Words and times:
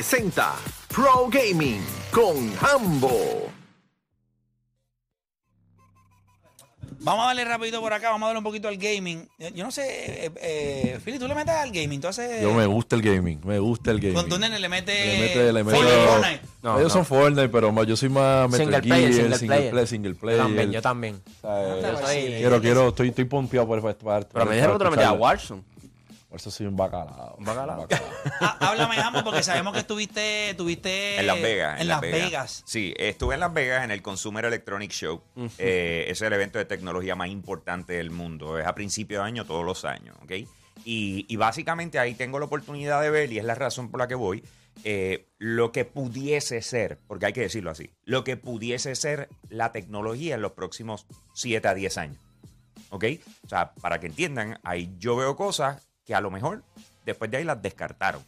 Presenta 0.00 0.54
Pro 0.88 1.28
Gaming 1.30 1.82
con 2.10 2.50
Hambo. 2.62 3.50
Vamos 7.00 7.24
a 7.24 7.26
darle 7.28 7.44
rapidito 7.44 7.80
por 7.82 7.92
acá, 7.92 8.08
vamos 8.10 8.22
a 8.24 8.28
darle 8.28 8.38
un 8.38 8.44
poquito 8.44 8.68
al 8.68 8.78
gaming. 8.78 9.28
Yo, 9.54 9.62
no 9.64 9.70
sé, 9.70 10.24
eh, 10.26 10.30
eh, 10.40 10.98
Philly, 11.04 11.18
¿tú 11.18 11.28
le 11.28 11.34
metes 11.34 11.54
al 11.54 11.70
gaming? 11.70 12.00
¿Tú 12.00 12.08
haces- 12.08 12.40
Yo 12.42 12.54
me 12.54 12.64
gusta 12.64 12.96
el 12.96 13.02
gaming, 13.02 13.40
me 13.44 13.58
gusta 13.58 13.90
el 13.90 14.00
gaming. 14.00 14.14
Con 14.14 14.28
tu 14.30 14.38
nene 14.38 14.58
le 14.58 14.68
mete... 14.70 14.92
Le 15.04 15.18
mete, 15.20 15.52
le 15.52 15.64
mete. 15.64 15.76
Fortnite, 15.76 16.06
Fortnite. 16.08 16.40
No, 16.62 16.78
Ellos 16.78 16.88
no. 16.88 16.94
son 16.94 17.04
Fortnite, 17.06 17.48
pero 17.50 17.70
más- 17.70 17.86
yo 17.86 17.94
soy 17.96 18.08
más 18.08 18.48
Metal 18.50 18.66
Single 18.66 18.82
player, 18.82 19.02
Gear, 19.02 19.14
single 19.14 19.36
single 19.38 19.56
player. 19.56 19.70
player, 19.70 19.86
single 19.88 20.14
player. 20.14 20.40
También, 20.42 20.72
yo 20.72 20.80
también. 20.82 21.22
O 21.26 21.40
sea, 21.42 21.92
Yo 21.92 22.06
soy- 22.06 22.22
quiero, 22.38 22.60
quiero, 22.62 22.88
estoy, 22.88 23.08
estoy 23.10 23.24
pompeado 23.26 23.66
por 23.66 23.78
esta 23.90 24.02
parte. 24.04 24.30
Pero 24.32 24.46
me 24.46 24.54
dijeron 24.54 24.74
que 24.76 24.78
tú 24.78 24.84
le 24.84 24.90
metías 24.96 25.10
a 25.10 25.12
Warzone. 25.12 25.62
Por 26.30 26.38
eso 26.38 26.50
soy 26.50 26.66
un 26.66 26.76
bacalao. 26.76 27.34
¿Un 27.38 27.44
bacalao? 27.44 27.88
Ah, 28.40 28.56
háblame, 28.60 28.94
Jambo, 28.94 29.24
porque 29.24 29.42
sabemos 29.42 29.72
que 29.72 29.80
estuviste, 29.80 30.50
estuviste 30.50 31.18
En 31.18 31.26
Las 31.26 31.42
Vegas. 31.42 31.80
En, 31.80 31.88
Las 31.88 32.00
Vegas. 32.00 32.62
Sí, 32.64 32.94
estuve 32.96 33.34
en 33.34 33.40
Las 33.40 33.52
Vegas 33.52 33.84
en 33.84 33.90
el 33.90 34.00
Consumer 34.00 34.44
Electronic 34.44 34.92
Show. 34.92 35.22
Eh, 35.58 36.06
es 36.08 36.22
el 36.22 36.32
evento 36.32 36.58
de 36.58 36.64
tecnología 36.64 37.16
más 37.16 37.28
importante 37.28 37.94
del 37.94 38.10
mundo. 38.10 38.58
Es 38.58 38.66
a 38.66 38.74
principio 38.74 39.18
de 39.18 39.24
año, 39.26 39.44
todos 39.44 39.64
los 39.64 39.84
años, 39.84 40.16
¿ok? 40.22 40.32
Y, 40.84 41.26
y 41.28 41.36
básicamente 41.36 41.98
ahí 41.98 42.14
tengo 42.14 42.38
la 42.38 42.46
oportunidad 42.46 43.02
de 43.02 43.10
ver, 43.10 43.32
y 43.32 43.38
es 43.38 43.44
la 43.44 43.56
razón 43.56 43.90
por 43.90 44.00
la 44.00 44.08
que 44.08 44.14
voy, 44.14 44.42
eh, 44.84 45.26
lo 45.38 45.72
que 45.72 45.84
pudiese 45.84 46.62
ser, 46.62 47.00
porque 47.06 47.26
hay 47.26 47.32
que 47.32 47.42
decirlo 47.42 47.70
así, 47.70 47.90
lo 48.04 48.24
que 48.24 48.36
pudiese 48.36 48.94
ser 48.94 49.28
la 49.48 49.72
tecnología 49.72 50.36
en 50.36 50.42
los 50.42 50.52
próximos 50.52 51.06
7 51.34 51.68
a 51.68 51.74
10 51.74 51.98
años. 51.98 52.18
¿Ok? 52.88 53.04
O 53.44 53.48
sea, 53.48 53.72
para 53.74 54.00
que 54.00 54.06
entiendan, 54.06 54.58
ahí 54.62 54.94
yo 54.98 55.16
veo 55.16 55.36
cosas 55.36 55.89
que 56.10 56.14
a 56.16 56.20
lo 56.20 56.32
mejor 56.32 56.64
después 57.06 57.30
de 57.30 57.36
ahí 57.36 57.44
las 57.44 57.62
descartaron. 57.62 58.20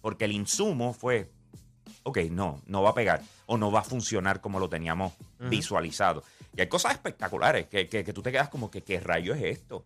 Porque 0.00 0.24
el 0.24 0.32
insumo 0.32 0.94
fue, 0.94 1.30
ok, 2.04 2.16
no, 2.30 2.62
no 2.64 2.82
va 2.82 2.90
a 2.90 2.94
pegar 2.94 3.20
o 3.44 3.58
no 3.58 3.70
va 3.70 3.80
a 3.80 3.84
funcionar 3.84 4.40
como 4.40 4.58
lo 4.58 4.70
teníamos 4.70 5.12
visualizado. 5.38 6.22
Y 6.56 6.62
hay 6.62 6.68
cosas 6.70 6.92
espectaculares 6.92 7.66
que, 7.66 7.90
que- 7.90 8.04
que 8.04 8.12
tú 8.14 8.22
te 8.22 8.32
quedas 8.32 8.48
como 8.48 8.70
que, 8.70 8.80
¿qué 8.82 9.00
rayo 9.00 9.34
es 9.34 9.42
esto? 9.42 9.84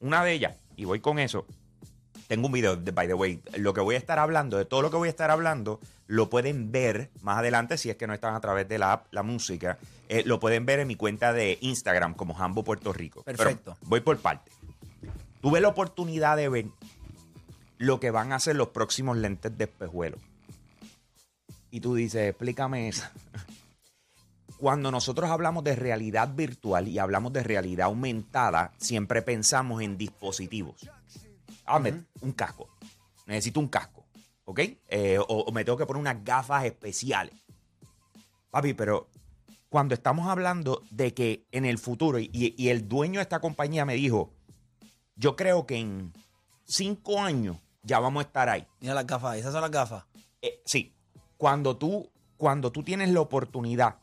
Una 0.00 0.24
de 0.24 0.32
ellas, 0.32 0.56
y 0.74 0.84
voy 0.86 0.98
con 0.98 1.20
eso, 1.20 1.46
tengo 2.26 2.46
un 2.46 2.52
video, 2.52 2.74
de, 2.74 2.90
by 2.90 3.06
the 3.06 3.14
way, 3.14 3.40
lo 3.58 3.72
que 3.74 3.80
voy 3.80 3.94
a 3.94 3.98
estar 3.98 4.18
hablando, 4.18 4.56
de 4.58 4.64
todo 4.64 4.82
lo 4.82 4.90
que 4.90 4.96
voy 4.96 5.06
a 5.06 5.10
estar 5.10 5.30
hablando, 5.30 5.78
lo 6.08 6.28
pueden 6.30 6.72
ver 6.72 7.10
más 7.20 7.38
adelante, 7.38 7.78
si 7.78 7.90
es 7.90 7.96
que 7.96 8.08
no 8.08 8.14
están 8.14 8.34
a 8.34 8.40
través 8.40 8.66
de 8.68 8.78
la 8.80 8.92
app, 8.92 9.06
la 9.12 9.22
música, 9.22 9.78
eh, 10.08 10.24
lo 10.26 10.40
pueden 10.40 10.66
ver 10.66 10.80
en 10.80 10.88
mi 10.88 10.96
cuenta 10.96 11.32
de 11.32 11.58
Instagram 11.60 12.14
como 12.14 12.34
Jambo 12.34 12.64
Puerto 12.64 12.92
Rico. 12.92 13.22
Pero 13.24 13.38
Perfecto. 13.38 13.76
voy 13.82 14.00
por 14.00 14.18
partes. 14.18 14.52
Tuve 15.42 15.60
la 15.60 15.68
oportunidad 15.68 16.36
de 16.36 16.48
ver 16.48 16.66
lo 17.76 17.98
que 17.98 18.12
van 18.12 18.32
a 18.32 18.36
hacer 18.36 18.54
los 18.54 18.68
próximos 18.68 19.16
lentes 19.16 19.58
de 19.58 19.64
espejuelo. 19.64 20.18
Y 21.72 21.80
tú 21.80 21.96
dices, 21.96 22.28
explícame 22.30 22.88
eso. 22.88 23.04
Cuando 24.58 24.92
nosotros 24.92 25.28
hablamos 25.28 25.64
de 25.64 25.74
realidad 25.74 26.32
virtual 26.32 26.86
y 26.86 27.00
hablamos 27.00 27.32
de 27.32 27.42
realidad 27.42 27.86
aumentada, 27.86 28.72
siempre 28.78 29.20
pensamos 29.20 29.82
en 29.82 29.98
dispositivos. 29.98 30.76
Ah, 31.66 31.82
un 32.20 32.32
casco. 32.32 32.68
Necesito 33.26 33.58
un 33.58 33.66
casco. 33.66 34.06
¿Ok? 34.44 34.60
Eh, 34.86 35.18
o, 35.18 35.24
o 35.24 35.50
me 35.50 35.64
tengo 35.64 35.76
que 35.76 35.86
poner 35.86 36.00
unas 36.00 36.22
gafas 36.22 36.64
especiales. 36.64 37.34
Papi, 38.50 38.74
pero 38.74 39.08
cuando 39.68 39.94
estamos 39.94 40.28
hablando 40.28 40.82
de 40.90 41.14
que 41.14 41.46
en 41.50 41.64
el 41.64 41.78
futuro, 41.78 42.20
y, 42.20 42.30
y 42.32 42.68
el 42.68 42.86
dueño 42.86 43.18
de 43.18 43.22
esta 43.22 43.40
compañía 43.40 43.84
me 43.84 43.94
dijo, 43.94 44.30
yo 45.16 45.36
creo 45.36 45.66
que 45.66 45.76
en 45.76 46.12
cinco 46.64 47.20
años 47.20 47.56
ya 47.82 47.98
vamos 47.98 48.22
a 48.24 48.26
estar 48.26 48.48
ahí. 48.48 48.66
Mira 48.80 48.94
las 48.94 49.06
gafas, 49.06 49.36
esas 49.36 49.52
son 49.52 49.60
las 49.62 49.70
gafas. 49.70 50.04
Eh, 50.40 50.60
sí, 50.64 50.94
cuando 51.36 51.76
tú, 51.76 52.08
cuando 52.36 52.72
tú 52.72 52.82
tienes 52.82 53.08
la 53.10 53.20
oportunidad 53.20 53.96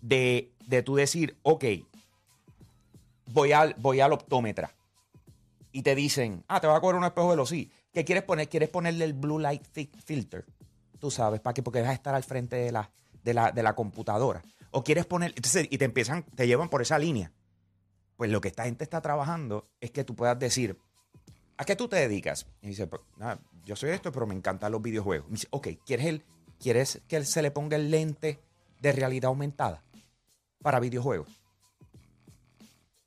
de, 0.00 0.52
de 0.66 0.82
tú 0.82 0.94
decir, 0.96 1.36
ok, 1.42 1.64
voy 3.26 3.52
al, 3.52 3.74
voy 3.78 4.00
al 4.00 4.12
optómetra 4.12 4.72
y 5.72 5.82
te 5.82 5.94
dicen, 5.94 6.44
ah, 6.48 6.60
te 6.60 6.66
va 6.66 6.76
a 6.76 6.80
cobrar 6.80 6.98
un 7.00 7.04
espejuelo, 7.06 7.46
sí. 7.46 7.70
¿Qué 7.92 8.04
quieres 8.04 8.24
poner? 8.24 8.48
¿Quieres 8.48 8.68
ponerle 8.68 9.04
el 9.04 9.12
blue 9.12 9.38
light 9.38 9.62
fi- 9.72 9.90
filter? 10.04 10.44
Tú 11.00 11.10
sabes, 11.10 11.40
¿para 11.40 11.54
qué? 11.54 11.62
Porque 11.62 11.80
vas 11.80 11.90
a 11.90 11.94
estar 11.94 12.14
al 12.14 12.22
frente 12.24 12.56
de 12.56 12.72
la, 12.72 12.90
de 13.22 13.34
la, 13.34 13.50
de 13.52 13.62
la 13.62 13.74
computadora. 13.74 14.42
O 14.70 14.82
quieres 14.82 15.06
poner, 15.06 15.32
entonces, 15.36 15.66
y 15.70 15.78
te 15.78 15.84
empiezan, 15.84 16.22
te 16.22 16.46
llevan 16.46 16.68
por 16.68 16.82
esa 16.82 16.98
línea. 16.98 17.32
Pues 18.16 18.30
lo 18.30 18.40
que 18.40 18.48
esta 18.48 18.64
gente 18.64 18.84
está 18.84 19.00
trabajando 19.00 19.66
es 19.80 19.90
que 19.90 20.04
tú 20.04 20.14
puedas 20.14 20.38
decir, 20.38 20.78
¿a 21.56 21.64
qué 21.64 21.74
tú 21.76 21.88
te 21.88 21.96
dedicas? 21.96 22.46
Y 22.62 22.68
dice, 22.68 22.86
"Pues, 22.86 23.02
nada, 23.16 23.38
yo 23.64 23.76
soy 23.76 23.90
esto, 23.90 24.12
pero 24.12 24.26
me 24.26 24.34
encantan 24.34 24.70
los 24.72 24.82
videojuegos. 24.82 25.26
Me 25.28 25.32
dice, 25.34 25.48
ok, 25.50 25.68
¿quieres, 25.84 26.06
el, 26.06 26.22
¿quieres 26.60 27.00
que 27.08 27.16
él 27.16 27.26
se 27.26 27.42
le 27.42 27.50
ponga 27.50 27.76
el 27.76 27.90
lente 27.90 28.38
de 28.80 28.92
realidad 28.92 29.28
aumentada 29.28 29.82
para 30.62 30.80
videojuegos? 30.80 31.28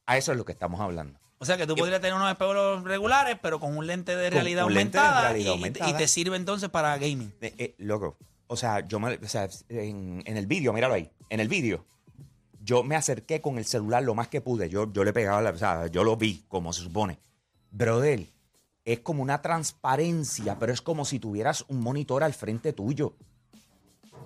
A 0.05 0.17
eso 0.17 0.31
es 0.31 0.37
lo 0.37 0.45
que 0.45 0.51
estamos 0.53 0.79
hablando. 0.79 1.19
O 1.39 1.45
sea 1.45 1.57
que 1.57 1.67
tú 1.67 1.75
podrías 1.75 2.01
tener 2.01 2.15
unos 2.15 2.31
espejuelos 2.31 2.83
regulares, 2.83 3.37
pero 3.41 3.59
con 3.59 3.77
un 3.77 3.85
lente 3.85 4.15
de 4.15 4.29
realidad 4.29 4.61
de 4.61 4.63
aumentada, 4.63 5.21
realidad 5.29 5.51
y- 5.51 5.53
aumentada. 5.53 5.89
Y, 5.91 5.93
te 5.93 6.07
sirve 6.07 6.35
entonces 6.35 6.69
para 6.69 6.97
gaming. 6.97 7.31
Eh, 7.41 7.53
eh, 7.57 7.75
loco, 7.77 8.17
o 8.47 8.57
sea, 8.57 8.79
yo 8.87 8.99
me, 8.99 9.15
o 9.15 9.27
sea, 9.27 9.47
en, 9.69 10.23
en 10.25 10.37
el 10.37 10.47
vídeo, 10.47 10.73
míralo 10.73 10.95
ahí, 10.95 11.11
en 11.29 11.39
el 11.39 11.47
vídeo, 11.47 11.85
yo 12.67 12.83
me 12.83 12.97
acerqué 12.97 13.39
con 13.39 13.57
el 13.57 13.63
celular 13.65 14.03
lo 14.03 14.13
más 14.13 14.27
que 14.27 14.41
pude. 14.41 14.67
Yo, 14.69 14.91
yo 14.91 15.05
le 15.05 15.13
pegaba, 15.13 15.41
la, 15.41 15.51
o 15.51 15.57
sea, 15.57 15.87
yo 15.87 16.03
lo 16.03 16.17
vi, 16.17 16.43
como 16.49 16.73
se 16.73 16.81
supone. 16.81 17.17
Brother, 17.71 18.27
es 18.83 18.99
como 18.99 19.23
una 19.23 19.41
transparencia, 19.41 20.59
pero 20.59 20.73
es 20.73 20.81
como 20.81 21.05
si 21.05 21.17
tuvieras 21.17 21.63
un 21.69 21.79
monitor 21.79 22.23
al 22.23 22.33
frente 22.33 22.73
tuyo. 22.73 23.13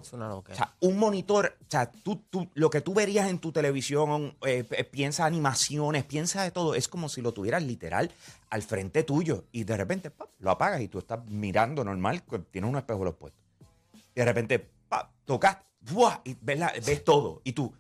Es 0.01 0.12
una 0.13 0.28
loca. 0.28 0.53
O 0.53 0.56
sea, 0.56 0.74
un 0.80 0.97
monitor, 0.97 1.56
o 1.62 1.66
sea, 1.69 1.91
tú, 1.91 2.16
tú- 2.31 2.50
lo 2.56 2.72
que 2.72 2.81
tú 2.81 2.96
verías 2.96 3.30
en 3.30 3.38
tu 3.38 3.51
televisión, 3.51 4.35
eh, 4.44 4.66
eh, 4.72 4.84
piensa 4.85 5.25
animaciones, 5.25 6.03
piensa 6.06 6.41
de 6.41 6.50
todo, 6.50 6.74
es 6.74 6.88
como 6.88 7.09
si 7.09 7.22
lo 7.22 7.34
tuvieras 7.34 7.62
literal 7.62 8.09
al 8.50 8.63
frente 8.63 9.03
tuyo 9.03 9.44
y 9.51 9.63
de 9.66 9.78
repente 9.78 10.09
¡pap! 10.09 10.30
lo 10.40 10.50
apagas 10.50 10.81
y 10.81 10.88
tú 10.88 10.97
estás 10.97 11.24
mirando 11.28 11.84
normal, 11.84 12.24
tienes 12.50 12.69
un 12.72 12.78
espejo 12.78 13.06
los 13.06 13.13
puestos. 13.13 13.40
Y 13.94 14.19
de 14.22 14.25
repente 14.25 14.57
¡pap! 14.90 15.12
tocas 15.25 15.57
¡buah! 15.81 16.22
y 16.24 16.35
ves, 16.41 16.57
la- 16.57 16.74
ves 16.84 17.03
todo 17.03 17.41
y 17.44 17.51
tú, 17.53 17.72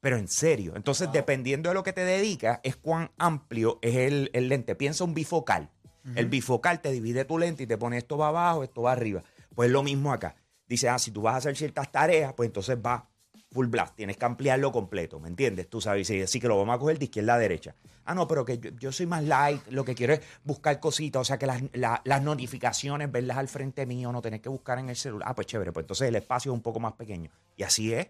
pero 0.00 0.16
en 0.16 0.28
serio. 0.28 0.74
Entonces, 0.76 1.10
dependiendo 1.12 1.68
de 1.70 1.74
lo 1.74 1.82
que 1.82 1.92
te 1.92 2.04
dedicas, 2.04 2.60
es 2.62 2.76
cuán 2.76 3.10
amplio 3.18 3.78
es 3.82 3.96
el, 3.96 4.30
el 4.32 4.48
lente. 4.48 4.74
Piensa 4.74 5.04
un 5.04 5.14
bifocal. 5.14 5.70
El 6.14 6.26
bifocal 6.26 6.80
te 6.80 6.90
divide 6.90 7.26
tu 7.26 7.36
lente 7.38 7.64
y 7.64 7.66
te 7.66 7.76
pone 7.76 7.98
esto 7.98 8.16
va 8.16 8.28
abajo, 8.28 8.64
esto 8.64 8.80
va 8.82 8.92
arriba. 8.92 9.22
Pues 9.54 9.70
lo 9.70 9.82
mismo 9.82 10.10
acá. 10.12 10.36
Dice, 10.66 10.88
ah, 10.88 10.98
si 10.98 11.10
tú 11.10 11.20
vas 11.22 11.34
a 11.34 11.38
hacer 11.38 11.54
ciertas 11.56 11.92
tareas, 11.92 12.32
pues 12.34 12.46
entonces 12.46 12.78
va 12.84 13.08
full 13.50 13.66
blast. 13.66 13.94
Tienes 13.94 14.16
que 14.16 14.24
ampliarlo 14.24 14.72
completo, 14.72 15.20
¿me 15.20 15.28
entiendes? 15.28 15.68
Tú 15.68 15.80
sabes, 15.82 16.08
y 16.10 16.22
así 16.22 16.40
que 16.40 16.48
lo 16.48 16.56
vamos 16.56 16.74
a 16.74 16.78
coger 16.78 16.98
de 16.98 17.04
izquierda 17.06 17.34
a 17.34 17.38
derecha. 17.38 17.74
Ah, 18.04 18.14
no, 18.14 18.26
pero 18.26 18.44
que 18.46 18.58
yo, 18.58 18.70
yo 18.78 18.90
soy 18.92 19.04
más 19.06 19.22
light, 19.24 19.60
lo 19.68 19.84
que 19.84 19.94
quiero 19.94 20.14
es 20.14 20.20
buscar 20.44 20.80
cositas, 20.80 21.20
o 21.20 21.24
sea, 21.24 21.38
que 21.38 21.46
las, 21.46 21.62
la- 21.74 22.00
las 22.04 22.22
notificaciones, 22.22 23.12
verlas 23.12 23.36
al 23.36 23.48
frente 23.48 23.84
mío, 23.84 24.10
no 24.12 24.22
tener 24.22 24.40
que 24.40 24.48
buscar 24.48 24.78
en 24.78 24.88
el 24.88 24.96
celular. 24.96 25.28
Ah, 25.30 25.34
pues 25.34 25.46
chévere, 25.46 25.72
pues 25.72 25.84
entonces 25.84 26.08
el 26.08 26.16
espacio 26.16 26.52
es 26.52 26.54
un 26.54 26.62
poco 26.62 26.80
más 26.80 26.94
pequeño. 26.94 27.30
Y 27.56 27.64
así 27.64 27.92
es. 27.92 28.08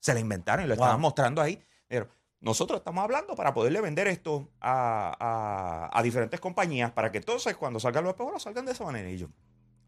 Se 0.00 0.12
la 0.14 0.20
inventaron 0.20 0.64
y 0.64 0.68
lo 0.68 0.74
Wow. 0.74 0.84
estaban 0.84 1.00
mostrando 1.00 1.40
ahí. 1.40 1.62
Pero 1.86 2.08
nosotros 2.40 2.78
estamos 2.80 3.04
hablando 3.04 3.34
para 3.36 3.52
poderle 3.54 3.80
vender 3.80 4.08
esto 4.08 4.48
a, 4.60 5.14
a- 5.20 5.98
a 5.98 6.02
diferentes 6.02 6.40
compañías 6.40 6.90
para 6.90 7.12
que 7.12 7.18
entonces 7.18 7.56
cuando 7.56 7.78
salgan 7.78 8.04
los 8.04 8.10
espejuelos 8.12 8.42
salgan 8.42 8.64
de 8.66 8.72
esa 8.72 8.84
manera. 8.84 9.08
Y 9.10 9.18
yo, 9.18 9.28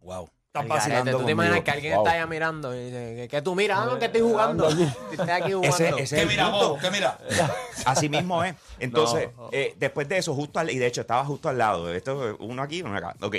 Wow. 0.02 0.28
están 0.48 0.66
vacilando 0.68 1.16
¿Tú 1.18 1.24
te 1.24 1.30
imaginas 1.32 1.60
que 1.62 1.70
alguien 1.70 1.94
Wow. 1.94 2.04
está 2.04 2.16
allá 2.16 2.26
mirando 2.26 2.74
y 2.74 2.84
dice, 2.86 3.14
¿qué, 3.16 3.28
qué 3.28 3.40
tú 3.42 3.54
miras? 3.54 3.86
No, 3.86 3.98
que 3.98 4.04
estoy 4.06 4.20
jugando. 4.20 4.68
Estoy 5.10 5.30
aquí 5.30 5.52
jugando. 5.52 5.76
Ese, 5.76 5.88
ese 5.90 6.02
es 6.02 6.10
¿Qué 6.22 6.26
mira. 6.26 6.48
Bobo? 6.50 6.78
¿Qué 6.78 6.90
mira? 6.90 7.18
Así 7.86 8.08
mismo 8.08 8.42
es. 8.44 8.54
Entonces, 8.80 9.30
No. 9.36 9.48
eh, 9.52 9.74
después 9.78 10.08
de 10.08 10.18
eso, 10.18 10.34
justo 10.34 10.58
al, 10.60 10.70
y 10.70 10.78
de 10.78 10.86
hecho 10.88 11.00
estaba 11.00 11.24
justo 11.24 11.48
al 11.48 11.56
lado. 11.56 11.90
Esto, 11.94 12.36
uno 12.40 12.60
aquí, 12.62 12.82
uno 12.82 12.96
acá. 12.96 13.14
Ok. 13.22 13.36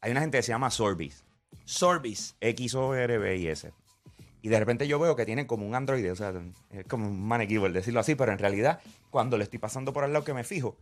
Hay 0.00 0.10
una 0.12 0.20
gente 0.20 0.38
que 0.38 0.42
se 0.42 0.52
llama 0.52 0.70
Sorbis. 0.70 1.24
Sorbis. 1.64 2.36
X-O-R-B-I-S. 2.40 3.72
Y 4.46 4.48
de 4.48 4.60
repente 4.60 4.86
yo 4.86 5.00
veo 5.00 5.16
que 5.16 5.26
tienen 5.26 5.44
como 5.46 5.66
un 5.66 5.74
Android, 5.74 6.08
o 6.12 6.14
sea, 6.14 6.32
es 6.70 6.84
como 6.86 7.08
un 7.08 7.20
maniquí, 7.20 7.58
por 7.58 7.72
decirlo 7.72 7.98
así, 7.98 8.14
pero 8.14 8.30
en 8.30 8.38
realidad, 8.38 8.78
cuando 9.10 9.36
le 9.36 9.42
estoy 9.42 9.58
pasando 9.58 9.92
por 9.92 10.04
al 10.04 10.12
lado 10.12 10.24
que 10.24 10.34
me 10.34 10.44
fijo, 10.44 10.76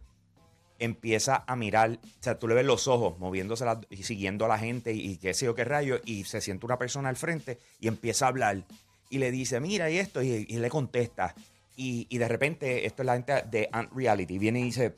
empieza 0.78 1.44
a 1.46 1.56
mirar, 1.56 1.92
o 2.02 2.22
sea, 2.22 2.38
tú 2.38 2.46
le 2.46 2.54
ves 2.54 2.66
los 2.66 2.88
ojos 2.88 3.18
moviéndose 3.18 3.64
las- 3.64 3.78
y 3.88 4.02
siguiendo 4.02 4.44
a 4.44 4.48
la 4.48 4.58
gente 4.58 4.92
y, 4.92 5.16
qué 5.16 5.32
sé 5.32 5.46
yo 5.46 5.54
qué 5.54 5.64
rayo, 5.64 5.98
y 6.04 6.24
se 6.24 6.42
siente 6.42 6.66
una 6.66 6.76
persona 6.76 7.08
al 7.08 7.16
frente 7.16 7.58
y 7.80 7.88
empieza 7.88 8.26
a 8.26 8.28
hablar 8.28 8.64
y 9.08 9.16
le 9.16 9.30
dice, 9.30 9.60
mira, 9.60 9.88
y 9.90 9.96
esto, 9.96 10.20
y, 10.20 10.44
le 10.44 10.68
contesta. 10.68 11.34
Y, 11.74 12.06
y 12.10 12.18
de 12.18 12.28
repente, 12.28 12.84
esto 12.84 13.00
es 13.00 13.06
la 13.06 13.14
gente 13.14 13.44
de 13.50 13.70
Ant 13.72 13.90
Reality, 13.94 14.36
viene 14.38 14.60
y 14.60 14.64
dice, 14.64 14.94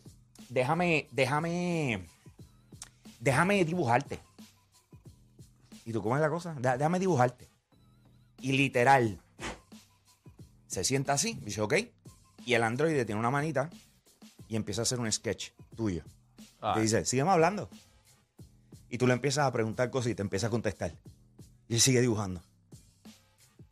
déjame, 0.48 1.06
déjame, 1.12 2.04
déjame 3.20 3.64
dibujarte. 3.64 4.18
¿Y 5.84 5.92
tú 5.92 6.02
cómo 6.02 6.16
es 6.16 6.20
la 6.20 6.30
cosa? 6.30 6.56
"Dé- 6.58 6.76
Déjame 6.78 6.98
dibujarte. 6.98 7.46
Y 8.40 8.52
literal, 8.52 9.20
se 10.66 10.84
sienta 10.84 11.14
así, 11.14 11.38
dice, 11.42 11.60
ok. 11.60 11.74
Y 12.44 12.54
el 12.54 12.62
androide 12.62 13.04
tiene 13.04 13.18
una 13.18 13.30
manita 13.30 13.70
y 14.48 14.56
empieza 14.56 14.82
a 14.82 14.84
hacer 14.84 15.00
un 15.00 15.10
sketch 15.10 15.50
tuyo. 15.74 16.04
Te 16.74 16.80
dice, 16.80 17.04
sígueme 17.04 17.30
hablando. 17.30 17.68
Y 18.88 18.98
tú 18.98 19.06
le 19.06 19.14
empiezas 19.14 19.46
a 19.46 19.52
preguntar 19.52 19.90
cosas 19.90 20.12
y 20.12 20.14
te 20.14 20.22
empieza 20.22 20.46
a 20.46 20.50
contestar. 20.50 20.94
Y 21.68 21.74
él 21.74 21.80
sigue 21.80 22.00
dibujando. 22.00 22.42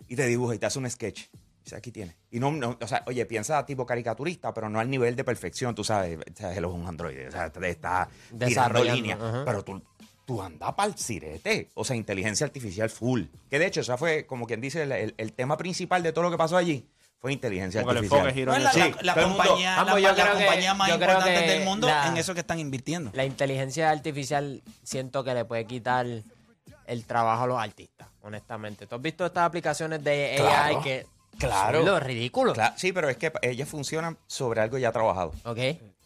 Y 0.08 0.16
te 0.16 0.26
dibuja 0.26 0.54
y 0.54 0.58
te 0.58 0.66
hace 0.66 0.78
un 0.78 0.90
sketch. 0.90 1.28
Dice, 1.64 1.76
aquí 1.76 1.90
tiene. 1.90 2.16
Y 2.30 2.40
no, 2.40 2.52
no, 2.52 2.76
o 2.80 2.86
sea, 2.86 3.02
oye, 3.06 3.24
piensa 3.26 3.64
tipo 3.64 3.86
caricaturista, 3.86 4.52
pero 4.52 4.68
no 4.68 4.80
al 4.80 4.90
nivel 4.90 5.16
de 5.16 5.24
perfección, 5.24 5.74
tú 5.74 5.82
sabes. 5.82 6.18
O 6.18 6.36
sea, 6.36 6.54
él 6.54 6.64
es 6.64 6.70
un 6.70 6.86
androide. 6.86 7.28
O 7.28 7.30
sea, 7.30 7.46
está 7.46 8.08
Desarrollando, 8.30 8.94
líneas. 8.94 9.18
Pero 9.44 9.64
tú, 9.64 9.82
tú 10.24 10.42
andas 10.42 10.72
para 10.74 10.88
el 10.92 10.98
sirete. 10.98 11.70
O 11.74 11.84
sea, 11.84 11.96
inteligencia 11.96 12.46
artificial 12.46 12.90
full. 12.90 13.22
Que 13.50 13.58
de 13.58 13.66
hecho, 13.66 13.80
esa 13.80 13.96
fue, 13.96 14.26
como 14.26 14.46
quien 14.46 14.60
dice, 14.60 14.82
el, 14.82 14.92
el- 14.92 15.14
el 15.18 15.32
tema 15.32 15.56
principal 15.56 16.02
de 16.02 16.12
todo 16.12 16.24
lo 16.24 16.30
que 16.30 16.38
pasó 16.38 16.56
allí. 16.56 16.86
Fue 17.18 17.32
inteligencia 17.32 17.80
Como 17.80 17.92
que 17.94 18.00
el 18.00 18.04
artificial. 18.12 18.44
No, 18.46 19.02
la, 19.02 19.14
compañía, 19.14 19.80
Ambos, 19.80 20.00
la- 20.00 20.14
que- 20.14 20.22
compañías 20.22 20.76
más 20.76 20.90
que 20.90 21.30
del 21.30 21.64
mundo 21.64 21.86
la- 21.86 22.08
en 22.08 22.16
eso 22.18 22.34
que 22.34 22.40
están 22.40 22.58
invirtiendo. 22.58 23.10
La 23.14 23.24
inteligencia 23.24 23.90
artificial 23.90 24.62
siento 24.82 25.24
que 25.24 25.32
le 25.32 25.44
puede 25.46 25.64
quitar 25.66 26.06
el 26.86 27.04
trabajo 27.06 27.44
a 27.44 27.46
los 27.46 27.58
artistas, 27.58 28.08
honestamente. 28.20 28.86
¿Tú 28.86 28.96
has 28.96 29.00
visto 29.00 29.24
estas 29.24 29.44
aplicaciones 29.44 30.04
de 30.04 30.32
AI 30.32 30.36
Claro, 30.38 30.82
que 30.82 31.06
claro. 31.38 31.78
son 31.78 31.86
lo 31.86 31.98
ridículo? 32.00 32.52
Claro, 32.52 32.74
sí, 32.76 32.92
pero 32.92 33.08
es 33.08 33.16
que 33.16 33.32
ellas 33.40 33.68
funcionan 33.70 34.18
sobre 34.26 34.60
algo 34.60 34.76
ya 34.76 34.92
trabajado. 34.92 35.32
¿Ok? 35.44 35.58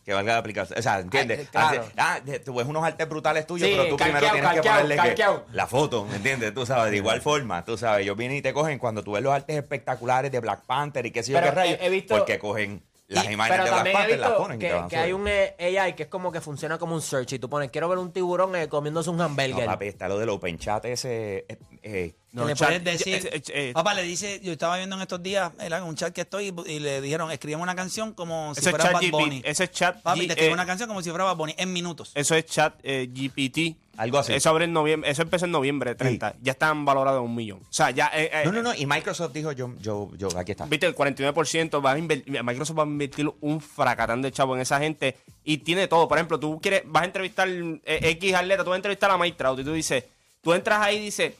Que 0.09 0.15
valga 0.15 0.33
la 0.33 0.39
aplicación. 0.39 0.79
O 0.79 0.81
sea, 0.81 1.01
¿entiendes? 1.01 1.41
Ay, 1.41 1.47
claro. 1.53 1.83
Hace- 1.83 1.93
ah, 1.99 2.21
tú 2.43 2.55
ves 2.55 2.67
unos 2.67 2.83
artes 2.83 3.07
brutales 3.07 3.47
tuyos, 3.47 3.69
Sí, 3.69 3.75
pero 3.77 3.91
tú 3.91 3.97
primero 3.99 4.21
calqueado, 4.27 4.33
tienes 4.55 4.63
que 4.63 4.69
ponerle 4.71 5.15
que- 5.15 5.55
la 5.55 5.67
foto, 5.67 6.07
¿me 6.07 6.17
entiendes? 6.17 6.55
Tú 6.55 6.65
sabes, 6.65 6.91
de 6.93 6.97
igual 6.97 7.21
forma, 7.21 7.63
tú 7.63 7.77
sabes, 7.77 8.05
ellos 8.05 8.17
vienen 8.17 8.39
y 8.39 8.41
te 8.41 8.55
cogen 8.55 8.79
cuando 8.79 9.03
tú 9.05 9.13
ves 9.13 9.23
los 9.23 9.35
artes 9.35 9.55
espectaculares 9.59 10.33
de 10.33 10.41
Black 10.41 10.63
Panther 10.65 11.05
y 11.05 11.11
qué 11.11 11.23
sé 11.23 11.33
yo 11.33 11.39
Pero 11.41 11.51
qué 11.51 11.55
rayos, 11.57 11.79
he- 11.83 11.91
visto- 11.91 12.17
porque 12.17 12.39
cogen 12.39 12.83
las 13.09 13.27
Y- 13.29 13.33
imágenes 13.35 13.65
de 13.67 13.71
Black 13.71 13.93
Panther, 13.93 14.19
las 14.19 14.31
ponen 14.33 14.57
y 14.57 14.61
que, 14.61 14.69
te 14.69 14.73
van 14.73 14.89
que 14.89 14.97
hay 14.97 15.13
un 15.13 15.29
eh, 15.29 15.55
AI 15.79 15.93
que 15.95 16.05
es 16.05 16.09
como 16.09 16.33
que 16.33 16.41
funciona 16.41 16.79
como 16.79 16.95
un 16.95 17.03
search 17.03 17.35
y 17.35 17.39
tú 17.39 17.51
pones, 17.51 17.71
quiero 17.71 17.91
ver 17.91 17.99
un 17.99 18.11
tiburón 18.11 18.57
eh, 18.57 18.67
comiéndose 18.67 19.11
un 19.11 19.19
No, 19.19 19.25
hamburger. 19.25 19.67
papi, 19.67 19.89
está 19.89 20.09
lo 20.09 20.19
del 20.19 20.31
Open 20.31 20.57
Chat 20.59 20.87
ese... 20.87 21.45
eh, 21.51 21.59
eh, 21.83 22.15
Que 22.31 22.45
le 22.45 22.55
chat- 22.55 22.67
puedes 22.69 22.85
decir, 22.85 23.15
eh, 23.15 23.31
eh, 23.33 23.43
eh, 23.49 23.73
papá 23.73 23.95
le 23.95 24.03
dice, 24.03 24.39
yo 24.43 24.53
estaba 24.53 24.77
viendo 24.77 24.97
en 24.97 25.03
estos 25.03 25.23
días 25.23 25.51
¿verdad? 25.57 25.83
un 25.83 25.97
chat 25.97 26.13
que 26.13 26.21
estoy 26.21 26.53
y 26.67 26.79
le 26.79 27.01
dijeron, 27.01 27.31
escribimos 27.31 27.63
una 27.63 27.75
canción 27.75 28.13
como 28.13 28.55
si 28.55 28.61
fuera 28.69 28.85
chat 28.85 28.93
Bad 28.93 29.11
Bunny. 29.11 29.41
ese 29.45 29.65
es 29.65 29.71
chat 29.71 30.03
Papi, 30.03 30.21
G- 30.21 30.27
te 30.27 30.33
escribe 30.35 30.51
eh, 30.51 30.55
una 30.55 30.67
canción 30.67 30.89
como 30.89 31.01
si 31.03 31.09
fuera 31.11 31.25
Bad 31.25 31.37
Bunny 31.37 31.55
en 31.57 31.73
minutos. 31.73 32.13
Eso 32.15 32.35
es 32.35 32.45
chat 32.47 32.75
eh, 32.83 33.09
GPT. 33.11 33.77
Algo 33.97 34.19
así. 34.19 34.33
Eso, 34.33 34.51
abre 34.51 34.67
en 34.67 34.73
noviembre, 34.73 35.11
eso 35.11 35.23
empezó 35.23 35.47
en 35.47 35.51
noviembre 35.51 35.95
30. 35.97 36.37
Ya 36.41 36.53
están 36.53 36.85
valorados 36.85 37.19
en 37.19 37.25
un 37.29 37.35
millón. 37.35 37.59
O 37.63 37.73
sea, 37.73 37.91
ya. 37.91 38.09
eh, 38.15 38.31
eh, 38.33 38.43
no, 38.45 38.53
no, 38.53 38.63
no, 38.63 38.73
y 38.75 38.87
Microsoft 38.87 39.33
dijo, 39.33 39.51
yo, 39.51 39.75
yo, 39.81 40.09
yo, 40.17 40.29
aquí 40.39 40.53
está. 40.53 40.67
Viste, 40.67 40.87
el 40.87 40.95
49% 40.95 41.85
va 41.85 41.93
a 41.93 41.99
invertir, 41.99 42.43
Microsoft 42.45 42.79
va 42.79 42.83
a 42.85 42.87
invertir 42.87 43.29
un 43.41 43.61
fracatán 43.61 44.23
de 44.23 44.31
chavo 44.31 44.55
en 44.55 44.61
esa 44.63 44.79
gente 44.79 45.17
y 45.43 45.59
tiene 45.59 45.89
todo. 45.89 46.07
Por 46.07 46.17
ejemplo, 46.19 46.39
tú 46.39 46.61
quieres, 46.61 46.83
vas 46.85 47.03
a 47.03 47.07
entrevistar 47.07 47.49
eh, 47.49 47.81
X 48.03 48.35
atleta, 48.35 48.63
tú 48.63 48.71
vas 48.71 48.77
a 48.77 48.79
entrevistar 48.79 49.11
a 49.11 49.19
Mike 49.19 49.37
Trout 49.37 49.59
y 49.61 49.65
tú 49.65 49.73
dices, 49.73 50.05
tú 50.43 50.53
entras 50.53 50.81
ahí 50.81 50.99
y 50.99 51.01
dices 51.07 51.35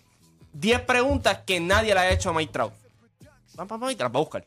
10 0.61 0.81
preguntas 0.83 1.39
que 1.47 1.61
nadie 1.61 1.95
le 1.95 2.01
ha 2.01 2.11
hecho 2.11 2.31
a 2.31 2.33
Mike 2.33 2.53
Trout. 2.53 2.73
Pam, 3.57 3.91
y 3.91 3.97
te 3.97 4.03
las 4.05 4.13
va 4.13 4.19
a 4.19 4.23
buscar. 4.23 4.47